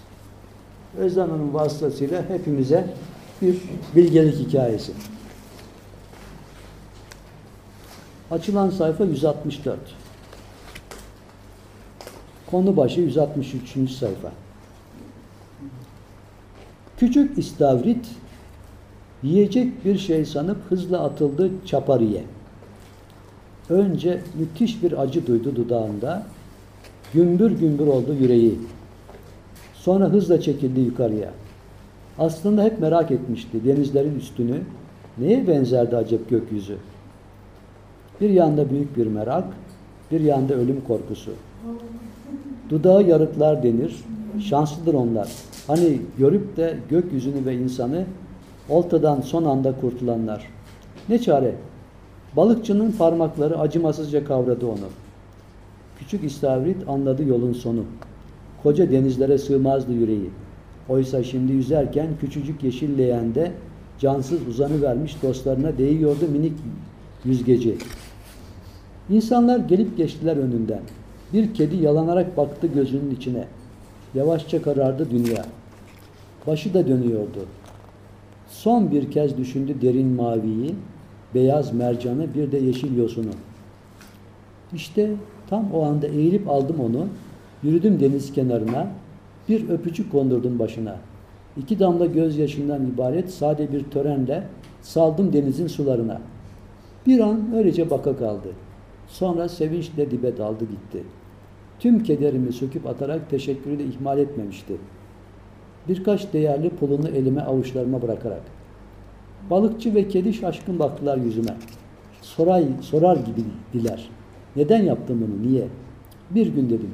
Özden 0.98 1.30
Hanım 1.30 1.54
vasıtasıyla 1.54 2.30
hepimize 2.30 2.94
bir 3.42 3.62
bilgelik 3.96 4.36
hikayesi. 4.36 4.94
Açılan 8.32 8.70
sayfa 8.70 9.04
164. 9.04 9.80
Konu 12.52 12.78
başı 12.78 13.02
163. 13.02 13.92
sayfa. 13.92 14.32
Küçük 16.98 17.38
istavrit 17.38 18.08
yiyecek 19.24 19.86
bir 19.86 19.98
şey 19.98 20.26
sanıp 20.26 20.58
hızla 20.70 21.04
atıldı 21.04 21.50
çapariye. 21.66 22.24
Önce 23.70 24.22
müthiş 24.40 24.84
bir 24.84 25.02
acı 25.02 25.28
duydu 25.28 25.56
dudağında. 25.56 26.24
Gümbür 27.14 27.52
gümbür 27.52 27.88
oldu 27.88 28.16
yüreği. 28.22 28.60
Sonra 29.74 30.06
hızla 30.06 30.42
çekildi 30.42 30.80
yukarıya. 30.80 31.30
Aslında 32.20 32.64
hep 32.64 32.80
merak 32.80 33.12
etmişti 33.12 33.66
denizlerin 33.66 34.16
üstünü. 34.16 34.62
Neye 35.18 35.48
benzerdi 35.48 35.98
acep 35.98 36.30
gökyüzü? 36.30 36.78
Bir 38.22 38.30
yanda 38.30 38.70
büyük 38.70 38.98
bir 38.98 39.08
merak, 39.08 39.46
bir 40.12 40.22
yanda 40.22 40.54
ölüm 40.54 40.82
korkusu. 40.88 41.32
Dudağı 42.70 43.04
yarıklar 43.04 43.64
denir. 43.64 43.96
Şanslıdır 44.40 44.94
onlar. 44.94 45.28
Hani 45.68 46.02
görüp 46.18 46.58
de 46.58 46.78
gökyüzünü 46.90 47.46
ve 47.46 47.56
insanı 47.56 48.06
oltadan 48.70 49.22
son 49.22 49.46
anda 49.46 49.74
kurtulanlar. 49.82 50.48
Ne 51.10 51.20
çare? 51.22 51.56
Balıkçının 52.36 52.92
parmakları 52.92 53.60
acımasızca 53.60 54.26
kavradı 54.26 54.66
onu. 54.66 54.88
Küçük 56.00 56.24
istavrit 56.24 56.90
anladı 56.90 57.24
yolun 57.24 57.54
sonu. 57.54 57.84
Koca 58.64 58.92
denizlere 58.92 59.38
sığmazdı 59.38 59.94
yüreği. 59.94 60.30
Oysa 60.90 61.24
şimdi 61.24 61.52
yüzerken 61.52 62.08
küçücük 62.22 62.64
yeşil 62.64 62.98
leğende 62.98 63.52
cansız 64.00 64.48
uzanı 64.48 64.82
vermiş 64.82 65.16
dostlarına 65.24 65.78
değiyordu 65.78 66.26
minik 66.32 66.54
yüzgeci. 67.26 67.78
İnsanlar 69.10 69.60
gelip 69.60 69.98
geçtiler 69.98 70.38
önünden. 70.38 70.82
Bir 71.34 71.54
kedi 71.54 71.76
yalanarak 71.76 72.38
baktı 72.38 72.68
gözünün 72.68 73.16
içine. 73.16 73.48
Yavaşça 74.16 74.62
karardı 74.62 75.12
dünya. 75.12 75.46
Başı 76.48 76.74
da 76.74 76.88
dönüyordu. 76.88 77.46
Son 78.50 78.92
bir 78.92 79.12
kez 79.12 79.38
düşündü 79.38 79.82
derin 79.82 80.08
maviyi, 80.08 80.76
beyaz 81.36 81.74
mercanı, 81.74 82.34
bir 82.34 82.52
de 82.52 82.58
yeşil 82.58 82.98
yosunu. 82.98 83.32
İşte 84.74 85.12
tam 85.50 85.72
o 85.74 85.84
anda 85.84 86.08
eğilip 86.08 86.50
aldım 86.50 86.76
onu, 86.80 87.08
yürüdüm 87.64 88.00
deniz 88.00 88.34
kenarına, 88.34 88.88
bir 89.50 89.70
öpücük 89.70 90.12
kondurdum 90.12 90.60
başına. 90.60 90.96
İki 91.58 91.80
damla 91.80 92.06
gözyaşından 92.06 92.86
ibaret 92.86 93.32
sade 93.32 93.72
bir 93.72 93.84
törenle 93.84 94.44
saldım 94.82 95.34
denizin 95.34 95.68
sularına. 95.68 96.22
Bir 97.08 97.20
an 97.20 97.56
öylece 97.56 97.90
baka 97.90 98.18
kaldı. 98.18 98.48
Sonra 99.08 99.50
sevinçle 99.50 100.12
dibe 100.12 100.38
daldı 100.38 100.66
gitti. 100.66 101.04
Tüm 101.82 102.04
kederimi 102.04 102.54
söküp 102.54 102.88
atarak 102.88 103.30
teşekkürü 103.30 103.80
de 103.80 103.84
ihmal 103.86 104.20
etmemişti. 104.20 104.74
Birkaç 105.88 106.34
değerli 106.34 106.70
pulunu 106.70 107.08
elime 107.08 107.42
avuçlarıma 107.42 108.02
bırakarak. 108.02 108.42
Balıkçı 109.50 109.96
ve 109.96 110.08
kedi 110.08 110.34
şaşkın 110.34 110.80
baktılar 110.80 111.18
yüzüme. 111.18 111.58
Soray, 112.22 112.68
sorar 112.82 113.18
gibi 113.18 113.44
diler. 113.74 114.10
Neden 114.56 114.84
yaptım 114.84 115.28
bunu, 115.28 115.52
niye? 115.52 115.68
Bir 116.32 116.48
gün 116.48 116.70
dedim. 116.70 116.92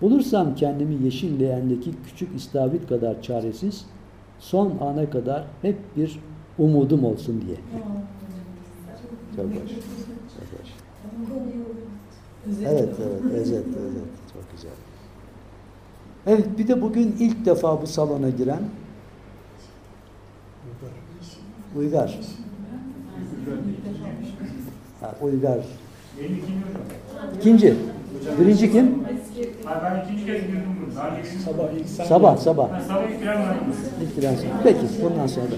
Bulursam 0.00 0.54
kendimi 0.54 1.04
yeşil 1.04 1.40
leğendeki 1.40 1.90
küçük 2.06 2.36
istavrit 2.36 2.88
kadar 2.88 3.22
çaresiz, 3.22 3.86
son 4.38 4.74
ana 4.80 5.10
kadar 5.10 5.44
hep 5.62 5.76
bir 5.96 6.20
umudum 6.58 7.04
olsun 7.04 7.44
diye. 7.46 7.56
Çok 9.36 9.46
hoş. 9.46 9.70
Çok 11.28 11.97
hoş. 12.46 12.54
Evet, 12.66 12.88
evet, 12.98 13.32
özet, 13.32 13.66
özet. 13.66 14.08
Çok 14.32 14.52
güzel. 14.52 14.70
Evet, 16.26 16.46
bir 16.58 16.68
de 16.68 16.82
bugün 16.82 17.16
ilk 17.18 17.44
defa 17.46 17.82
bu 17.82 17.86
salona 17.86 18.30
giren 18.30 18.60
Uygar. 21.76 22.18
Ha, 25.00 25.14
Uygar. 25.22 25.58
Benim 26.20 26.42
ikinci. 27.36 27.74
Birinci 28.40 28.72
kim? 28.72 29.04
Ben 29.84 30.04
ikinci 30.04 30.26
kez 30.26 30.40
girdim. 30.42 30.62
Sabah 31.44 31.72
ilk 31.72 31.88
sen 31.88 32.04
Sabah, 32.04 32.36
sabah. 32.36 32.72
Ha, 32.72 32.80
sabah 32.88 33.02
ilk 33.10 33.20
giren 33.20 33.40
vardım. 33.42 33.66
İlk 34.02 34.16
giren 34.16 34.34
sen. 34.34 34.50
Peki, 34.62 34.80
bundan 35.02 35.26
sonra. 35.26 35.46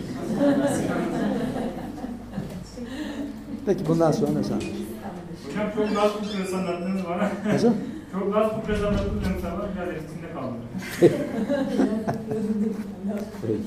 Peki, 3.67 3.89
bundan 3.89 4.13
sonra 4.13 4.45
sen. 4.45 4.61
Hocam 5.51 5.71
çok 5.75 5.95
gaz 5.95 6.13
kupresi 6.13 6.57
anlattınız 6.57 7.03
bana. 7.09 7.31
Nasıl? 7.53 7.73
çok 8.13 8.35
gaz 8.35 8.53
kupresi 8.53 8.87
anlattınız 8.87 9.25
benim 9.25 9.41
sabah. 9.41 9.65
Biraz 9.77 9.89
etkisinde 9.89 10.33
kaldım. 10.33 10.57
Peki. 13.43 13.61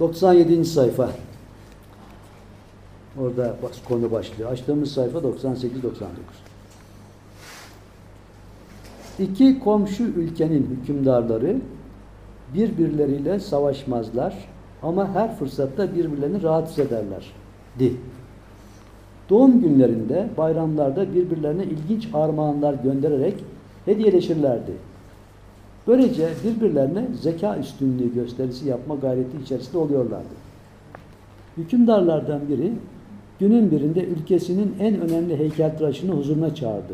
...97. 0.00 0.64
sayfa. 0.64 1.10
Orada 3.20 3.56
konu 3.88 4.12
başlıyor. 4.12 4.52
Açtığımız 4.52 4.92
sayfa 4.92 5.18
98-99. 5.18 5.26
İki 9.18 9.58
komşu 9.58 10.02
ülkenin 10.04 10.78
hükümdarları 10.80 11.56
birbirleriyle 12.54 13.40
savaşmazlar 13.40 14.34
ama 14.82 15.14
her 15.14 15.36
fırsatta 15.36 15.94
birbirlerini 15.94 16.42
rahatsız 16.42 16.78
ederler. 16.78 17.32
Di. 17.78 17.92
Doğum 19.30 19.60
günlerinde, 19.60 20.28
bayramlarda 20.38 21.14
birbirlerine 21.14 21.64
ilginç 21.64 22.08
armağanlar 22.14 22.74
göndererek 22.74 23.34
hediyeleşirlerdi. 23.84 24.72
Böylece 25.86 26.28
birbirlerine 26.44 27.06
zeka 27.22 27.56
üstünlüğü 27.58 28.14
gösterisi 28.14 28.68
yapma 28.68 28.94
gayreti 28.94 29.36
içerisinde 29.42 29.78
oluyorlardı. 29.78 30.34
Hükümdarlardan 31.56 32.40
biri 32.48 32.72
günün 33.40 33.70
birinde 33.70 34.04
ülkesinin 34.04 34.74
en 34.80 35.00
önemli 35.00 35.38
heykeltıraşını 35.38 36.12
huzuruna 36.12 36.54
çağırdı. 36.54 36.92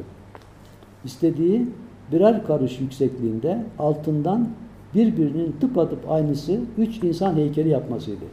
İstediği 1.04 1.66
birer 2.12 2.46
karış 2.46 2.80
yüksekliğinde 2.80 3.64
altından 3.78 4.48
birbirinin 4.94 5.56
tıpatıp 5.60 6.10
aynısı 6.10 6.60
üç 6.78 7.02
insan 7.02 7.36
heykeli 7.36 7.68
yapmasıydı. 7.68 8.24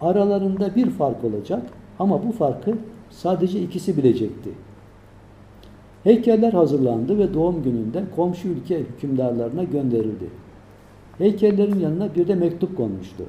Aralarında 0.00 0.76
bir 0.76 0.90
fark 0.90 1.24
olacak 1.24 1.62
ama 1.98 2.26
bu 2.26 2.32
farkı 2.32 2.74
sadece 3.10 3.60
ikisi 3.60 3.96
bilecekti. 3.96 4.50
Heykeller 6.04 6.52
hazırlandı 6.52 7.18
ve 7.18 7.34
doğum 7.34 7.62
gününde 7.62 8.04
komşu 8.16 8.48
ülke 8.48 8.78
hükümdarlarına 8.78 9.64
gönderildi. 9.64 10.26
Heykellerin 11.18 11.80
yanına 11.80 12.14
bir 12.14 12.28
de 12.28 12.34
mektup 12.34 12.76
konmuştu. 12.76 13.24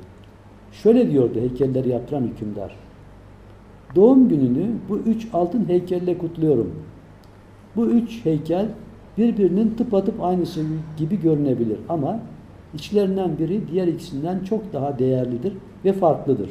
Şöyle 0.71 1.11
diyordu 1.11 1.39
heykelleri 1.39 1.89
yaptıran 1.89 2.21
hükümdar. 2.21 2.75
Doğum 3.95 4.29
gününü 4.29 4.65
bu 4.89 4.97
üç 4.97 5.27
altın 5.33 5.69
heykelle 5.69 6.17
kutluyorum. 6.17 6.75
Bu 7.75 7.85
üç 7.85 8.25
heykel 8.25 8.67
birbirinin 9.17 9.75
tıpatıp 9.75 10.23
aynısı 10.23 10.63
gibi 10.97 11.21
görünebilir 11.21 11.77
ama 11.89 12.19
içlerinden 12.73 13.37
biri 13.37 13.67
diğer 13.71 13.87
ikisinden 13.87 14.39
çok 14.39 14.73
daha 14.73 14.99
değerlidir 14.99 15.53
ve 15.85 15.93
farklıdır. 15.93 16.49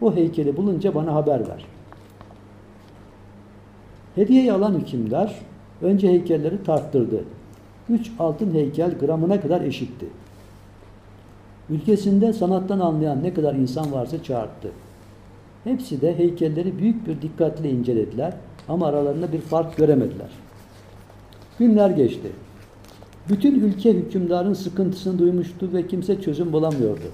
O 0.00 0.14
heykeli 0.14 0.56
bulunca 0.56 0.94
bana 0.94 1.14
haber 1.14 1.40
ver. 1.40 1.64
Hediyeyi 4.14 4.52
alan 4.52 4.74
hükümdar 4.74 5.34
önce 5.82 6.08
heykelleri 6.08 6.64
tarttırdı. 6.64 7.24
Üç 7.88 8.12
altın 8.18 8.54
heykel 8.54 8.98
gramına 8.98 9.40
kadar 9.40 9.60
eşitti. 9.60 10.06
Ülkesinde 11.70 12.32
sanattan 12.32 12.80
anlayan 12.80 13.22
ne 13.22 13.34
kadar 13.34 13.54
insan 13.54 13.92
varsa 13.92 14.22
çağırdı. 14.22 14.72
Hepsi 15.64 16.00
de 16.00 16.18
heykelleri 16.18 16.78
büyük 16.78 17.06
bir 17.06 17.22
dikkatle 17.22 17.70
incelediler 17.70 18.34
ama 18.68 18.86
aralarında 18.86 19.32
bir 19.32 19.40
fark 19.40 19.76
göremediler. 19.76 20.28
Günler 21.60 21.90
geçti. 21.90 22.32
Bütün 23.28 23.60
ülke 23.60 23.92
hükümdarın 23.92 24.52
sıkıntısını 24.52 25.18
duymuştu 25.18 25.72
ve 25.72 25.86
kimse 25.86 26.20
çözüm 26.20 26.52
bulamıyordu. 26.52 27.04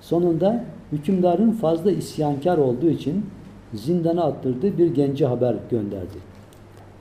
Sonunda 0.00 0.64
hükümdarın 0.92 1.50
fazla 1.50 1.92
isyankar 1.92 2.58
olduğu 2.58 2.90
için 2.90 3.26
zindana 3.74 4.24
attırdığı 4.24 4.78
bir 4.78 4.94
gence 4.94 5.26
haber 5.26 5.56
gönderdi. 5.70 6.18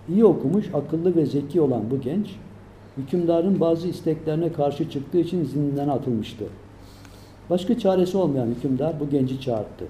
İyi 0.10 0.26
okumuş, 0.26 0.66
akıllı 0.74 1.16
ve 1.16 1.26
zeki 1.26 1.62
olan 1.62 1.82
bu 1.92 2.02
genç, 2.02 2.36
hükümdarın 2.98 3.60
bazı 3.60 3.88
isteklerine 3.88 4.52
karşı 4.54 4.90
çıktığı 4.90 5.20
için 5.20 5.46
zindana 5.46 5.94
atılmıştı. 5.94 6.46
Başka 7.50 7.80
çaresi 7.80 8.18
olmayan 8.18 8.48
hükümdar 8.48 9.00
bu 9.00 9.10
genci 9.10 9.42
çağırdı. 9.42 9.86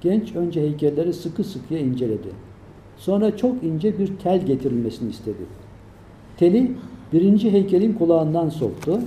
Genç 0.00 0.36
önce 0.36 0.60
heykelleri 0.60 1.12
sıkı 1.12 1.44
sıkıya 1.44 1.80
inceledi. 1.80 2.28
Sonra 2.96 3.36
çok 3.36 3.62
ince 3.62 3.98
bir 3.98 4.16
tel 4.16 4.46
getirilmesini 4.46 5.10
istedi. 5.10 5.59
Teli 6.40 6.72
birinci 7.12 7.52
heykelin 7.52 7.92
kulağından 7.92 8.48
soktu. 8.48 9.00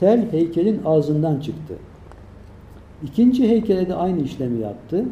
Tel 0.00 0.32
heykelin 0.32 0.80
ağzından 0.84 1.40
çıktı. 1.40 1.74
İkinci 3.02 3.48
heykele 3.48 3.88
de 3.88 3.94
aynı 3.94 4.22
işlemi 4.22 4.60
yaptı. 4.60 5.04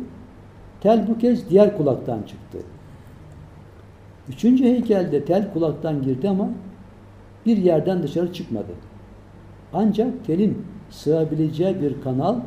Tel 0.81 1.09
bu 1.09 1.19
kez 1.19 1.51
diğer 1.51 1.77
kulaktan 1.77 2.23
çıktı. 2.23 2.59
Üçüncü 4.29 4.65
heykelde 4.65 5.25
tel 5.25 5.53
kulaktan 5.53 6.03
girdi 6.03 6.29
ama 6.29 6.49
bir 7.47 7.57
yerden 7.57 8.03
dışarı 8.03 8.33
çıkmadı. 8.33 8.73
Ancak 9.73 10.27
telin 10.27 10.63
sığabileceği 10.91 11.81
bir 11.81 12.01
kanal 12.01 12.41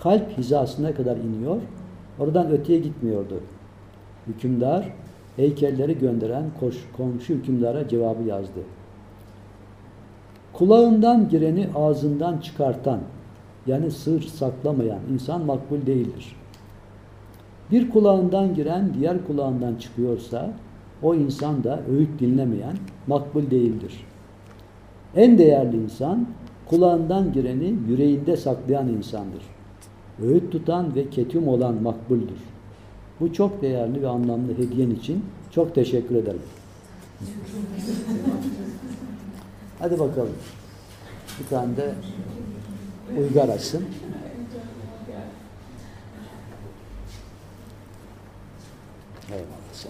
kalp 0.00 0.38
hizasına 0.38 0.94
kadar 0.94 1.16
iniyor, 1.16 1.60
oradan 2.18 2.50
öteye 2.50 2.78
gitmiyordu. 2.78 3.40
Hükümdar 4.26 4.92
heykelleri 5.36 5.98
gönderen 5.98 6.44
koş, 6.60 6.76
komşu 6.96 7.34
hükümdara 7.34 7.88
cevabı 7.88 8.22
yazdı. 8.22 8.60
Kulağından 10.52 11.28
gireni 11.28 11.68
ağzından 11.74 12.38
çıkartan, 12.38 13.00
yani 13.66 13.90
sır 13.90 14.22
saklamayan 14.22 15.00
insan 15.12 15.44
makbul 15.44 15.86
değildir. 15.86 16.36
Bir 17.70 17.90
kulağından 17.90 18.54
giren 18.54 18.94
diğer 18.94 19.26
kulağından 19.26 19.74
çıkıyorsa 19.74 20.50
o 21.02 21.14
insan 21.14 21.64
da 21.64 21.82
öğüt 21.90 22.20
dinlemeyen 22.20 22.76
makbul 23.06 23.50
değildir. 23.50 24.06
En 25.16 25.38
değerli 25.38 25.76
insan 25.76 26.26
kulağından 26.66 27.32
gireni 27.32 27.74
yüreğinde 27.88 28.36
saklayan 28.36 28.88
insandır. 28.88 29.42
Öğüt 30.22 30.52
tutan 30.52 30.94
ve 30.94 31.10
ketum 31.10 31.48
olan 31.48 31.82
makbuldür. 31.82 32.53
Bu 33.20 33.32
çok 33.32 33.62
değerli 33.62 34.02
ve 34.02 34.08
anlamlı 34.08 34.58
hediyen 34.58 34.90
için 34.90 35.24
çok 35.50 35.74
teşekkür 35.74 36.14
ederim. 36.14 36.42
Hadi 39.78 39.98
bakalım. 39.98 40.34
Bir 41.40 41.46
tane 41.46 41.76
de 41.76 41.94
Uygar 43.18 43.48
açsın. 43.48 43.84
Eyvallah 49.32 49.72
sağ. 49.72 49.88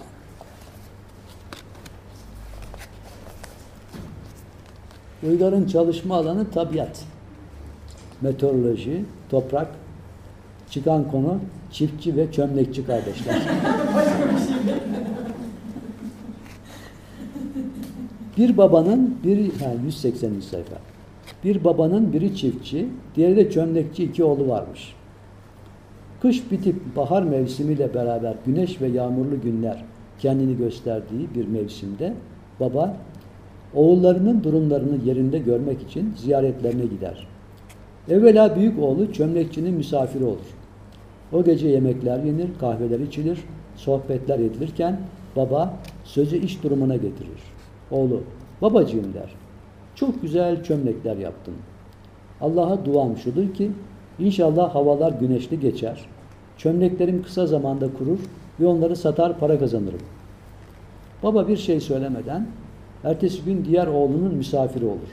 Uygar'ın 5.28 5.66
çalışma 5.66 6.16
alanı 6.16 6.50
tabiat, 6.50 7.04
meteoroloji, 8.20 9.04
toprak, 9.30 9.68
çıkan 10.74 11.10
konu 11.10 11.38
çiftçi 11.72 12.16
ve 12.16 12.32
çömlekçi 12.32 12.86
kardeşler. 12.86 13.42
Bir 18.36 18.56
babanın 18.56 19.16
biri 19.24 19.44
ha, 19.58 19.72
180. 19.84 20.40
sayfa. 20.40 20.76
Bir 21.44 21.64
babanın 21.64 22.12
biri 22.12 22.36
çiftçi, 22.36 22.88
diğeri 23.16 23.36
de 23.36 23.50
çömlekçi 23.50 24.04
iki 24.04 24.24
oğlu 24.24 24.48
varmış. 24.48 24.94
Kış 26.22 26.50
bitip 26.50 26.96
bahar 26.96 27.22
mevsimiyle 27.22 27.94
beraber 27.94 28.34
güneş 28.46 28.80
ve 28.80 28.86
yağmurlu 28.86 29.40
günler 29.40 29.84
kendini 30.18 30.56
gösterdiği 30.56 31.28
bir 31.34 31.48
mevsimde 31.48 32.14
baba 32.60 32.96
oğullarının 33.74 34.44
durumlarını 34.44 35.04
yerinde 35.04 35.38
görmek 35.38 35.82
için 35.82 36.14
ziyaretlerine 36.16 36.84
gider. 36.86 37.26
Evvela 38.08 38.56
büyük 38.56 38.78
oğlu 38.78 39.12
çömlekçinin 39.12 39.74
misafiri 39.74 40.24
olur. 40.24 40.63
O 41.34 41.44
gece 41.44 41.68
yemekler 41.68 42.18
yenir, 42.18 42.48
kahveler 42.60 43.00
içilir, 43.00 43.38
sohbetler 43.76 44.38
edilirken 44.38 45.00
baba 45.36 45.74
sözü 46.04 46.36
iş 46.36 46.62
durumuna 46.62 46.96
getirir. 46.96 47.42
Oğlu, 47.90 48.20
babacığım 48.62 49.14
der, 49.14 49.34
çok 49.94 50.22
güzel 50.22 50.64
çömlekler 50.64 51.16
yaptın. 51.16 51.54
Allah'a 52.40 52.84
duam 52.84 53.16
şudur 53.16 53.54
ki, 53.54 53.70
inşallah 54.18 54.74
havalar 54.74 55.12
güneşli 55.12 55.60
geçer, 55.60 56.00
çömleklerim 56.58 57.22
kısa 57.22 57.46
zamanda 57.46 57.92
kurur 57.98 58.18
ve 58.60 58.66
onları 58.66 58.96
satar 58.96 59.38
para 59.38 59.58
kazanırım. 59.58 60.00
Baba 61.22 61.48
bir 61.48 61.56
şey 61.56 61.80
söylemeden, 61.80 62.46
ertesi 63.04 63.44
gün 63.44 63.64
diğer 63.64 63.86
oğlunun 63.86 64.34
misafiri 64.34 64.84
olur. 64.84 65.10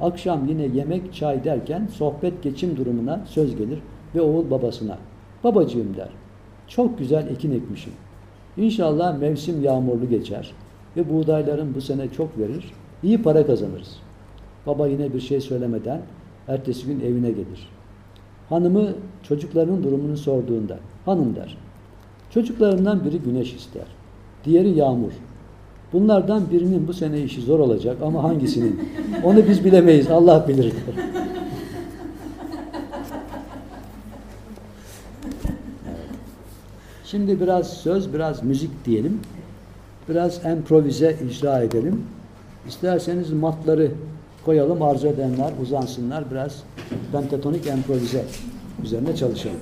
Akşam 0.00 0.48
yine 0.48 0.62
yemek, 0.62 1.14
çay 1.14 1.44
derken 1.44 1.88
sohbet 1.92 2.42
geçim 2.42 2.76
durumuna 2.76 3.20
söz 3.26 3.56
gelir 3.56 3.78
ve 4.14 4.20
oğul 4.20 4.50
babasına, 4.50 4.98
babacığım 5.44 5.96
der, 5.96 6.08
çok 6.68 6.98
güzel 6.98 7.26
ekin 7.26 7.52
ekmişim. 7.52 7.92
İnşallah 8.56 9.18
mevsim 9.18 9.64
yağmurlu 9.64 10.08
geçer 10.08 10.52
ve 10.96 11.10
buğdayların 11.10 11.74
bu 11.74 11.80
sene 11.80 12.08
çok 12.08 12.38
verir, 12.38 12.72
iyi 13.02 13.22
para 13.22 13.46
kazanırız. 13.46 13.96
Baba 14.66 14.86
yine 14.86 15.14
bir 15.14 15.20
şey 15.20 15.40
söylemeden 15.40 16.00
ertesi 16.48 16.86
gün 16.86 17.00
evine 17.00 17.30
gelir. 17.30 17.68
Hanımı 18.48 18.88
çocuklarının 19.22 19.82
durumunu 19.82 20.16
sorduğunda, 20.16 20.78
hanım 21.04 21.36
der, 21.36 21.56
çocuklarından 22.30 23.04
biri 23.04 23.18
güneş 23.18 23.54
ister, 23.54 23.86
diğeri 24.44 24.70
yağmur. 24.70 25.12
Bunlardan 25.92 26.50
birinin 26.50 26.88
bu 26.88 26.92
sene 26.92 27.22
işi 27.22 27.40
zor 27.40 27.58
olacak 27.58 27.96
ama 28.02 28.22
hangisinin? 28.22 28.80
Onu 29.24 29.48
biz 29.48 29.64
bilemeyiz, 29.64 30.10
Allah 30.10 30.48
bilir. 30.48 30.64
der. 30.64 31.27
Şimdi 37.10 37.40
biraz 37.40 37.72
söz, 37.72 38.14
biraz 38.14 38.42
müzik 38.42 38.84
diyelim. 38.84 39.20
Biraz 40.08 40.44
improvize 40.44 41.16
icra 41.30 41.62
edelim. 41.62 42.02
İsterseniz 42.68 43.32
matları 43.32 43.90
koyalım, 44.44 44.82
arzu 44.82 45.06
edenler 45.06 45.52
uzansınlar. 45.62 46.30
Biraz 46.30 46.62
pentatonik 47.12 47.66
improvize 47.66 48.24
üzerine 48.84 49.16
çalışalım. 49.16 49.56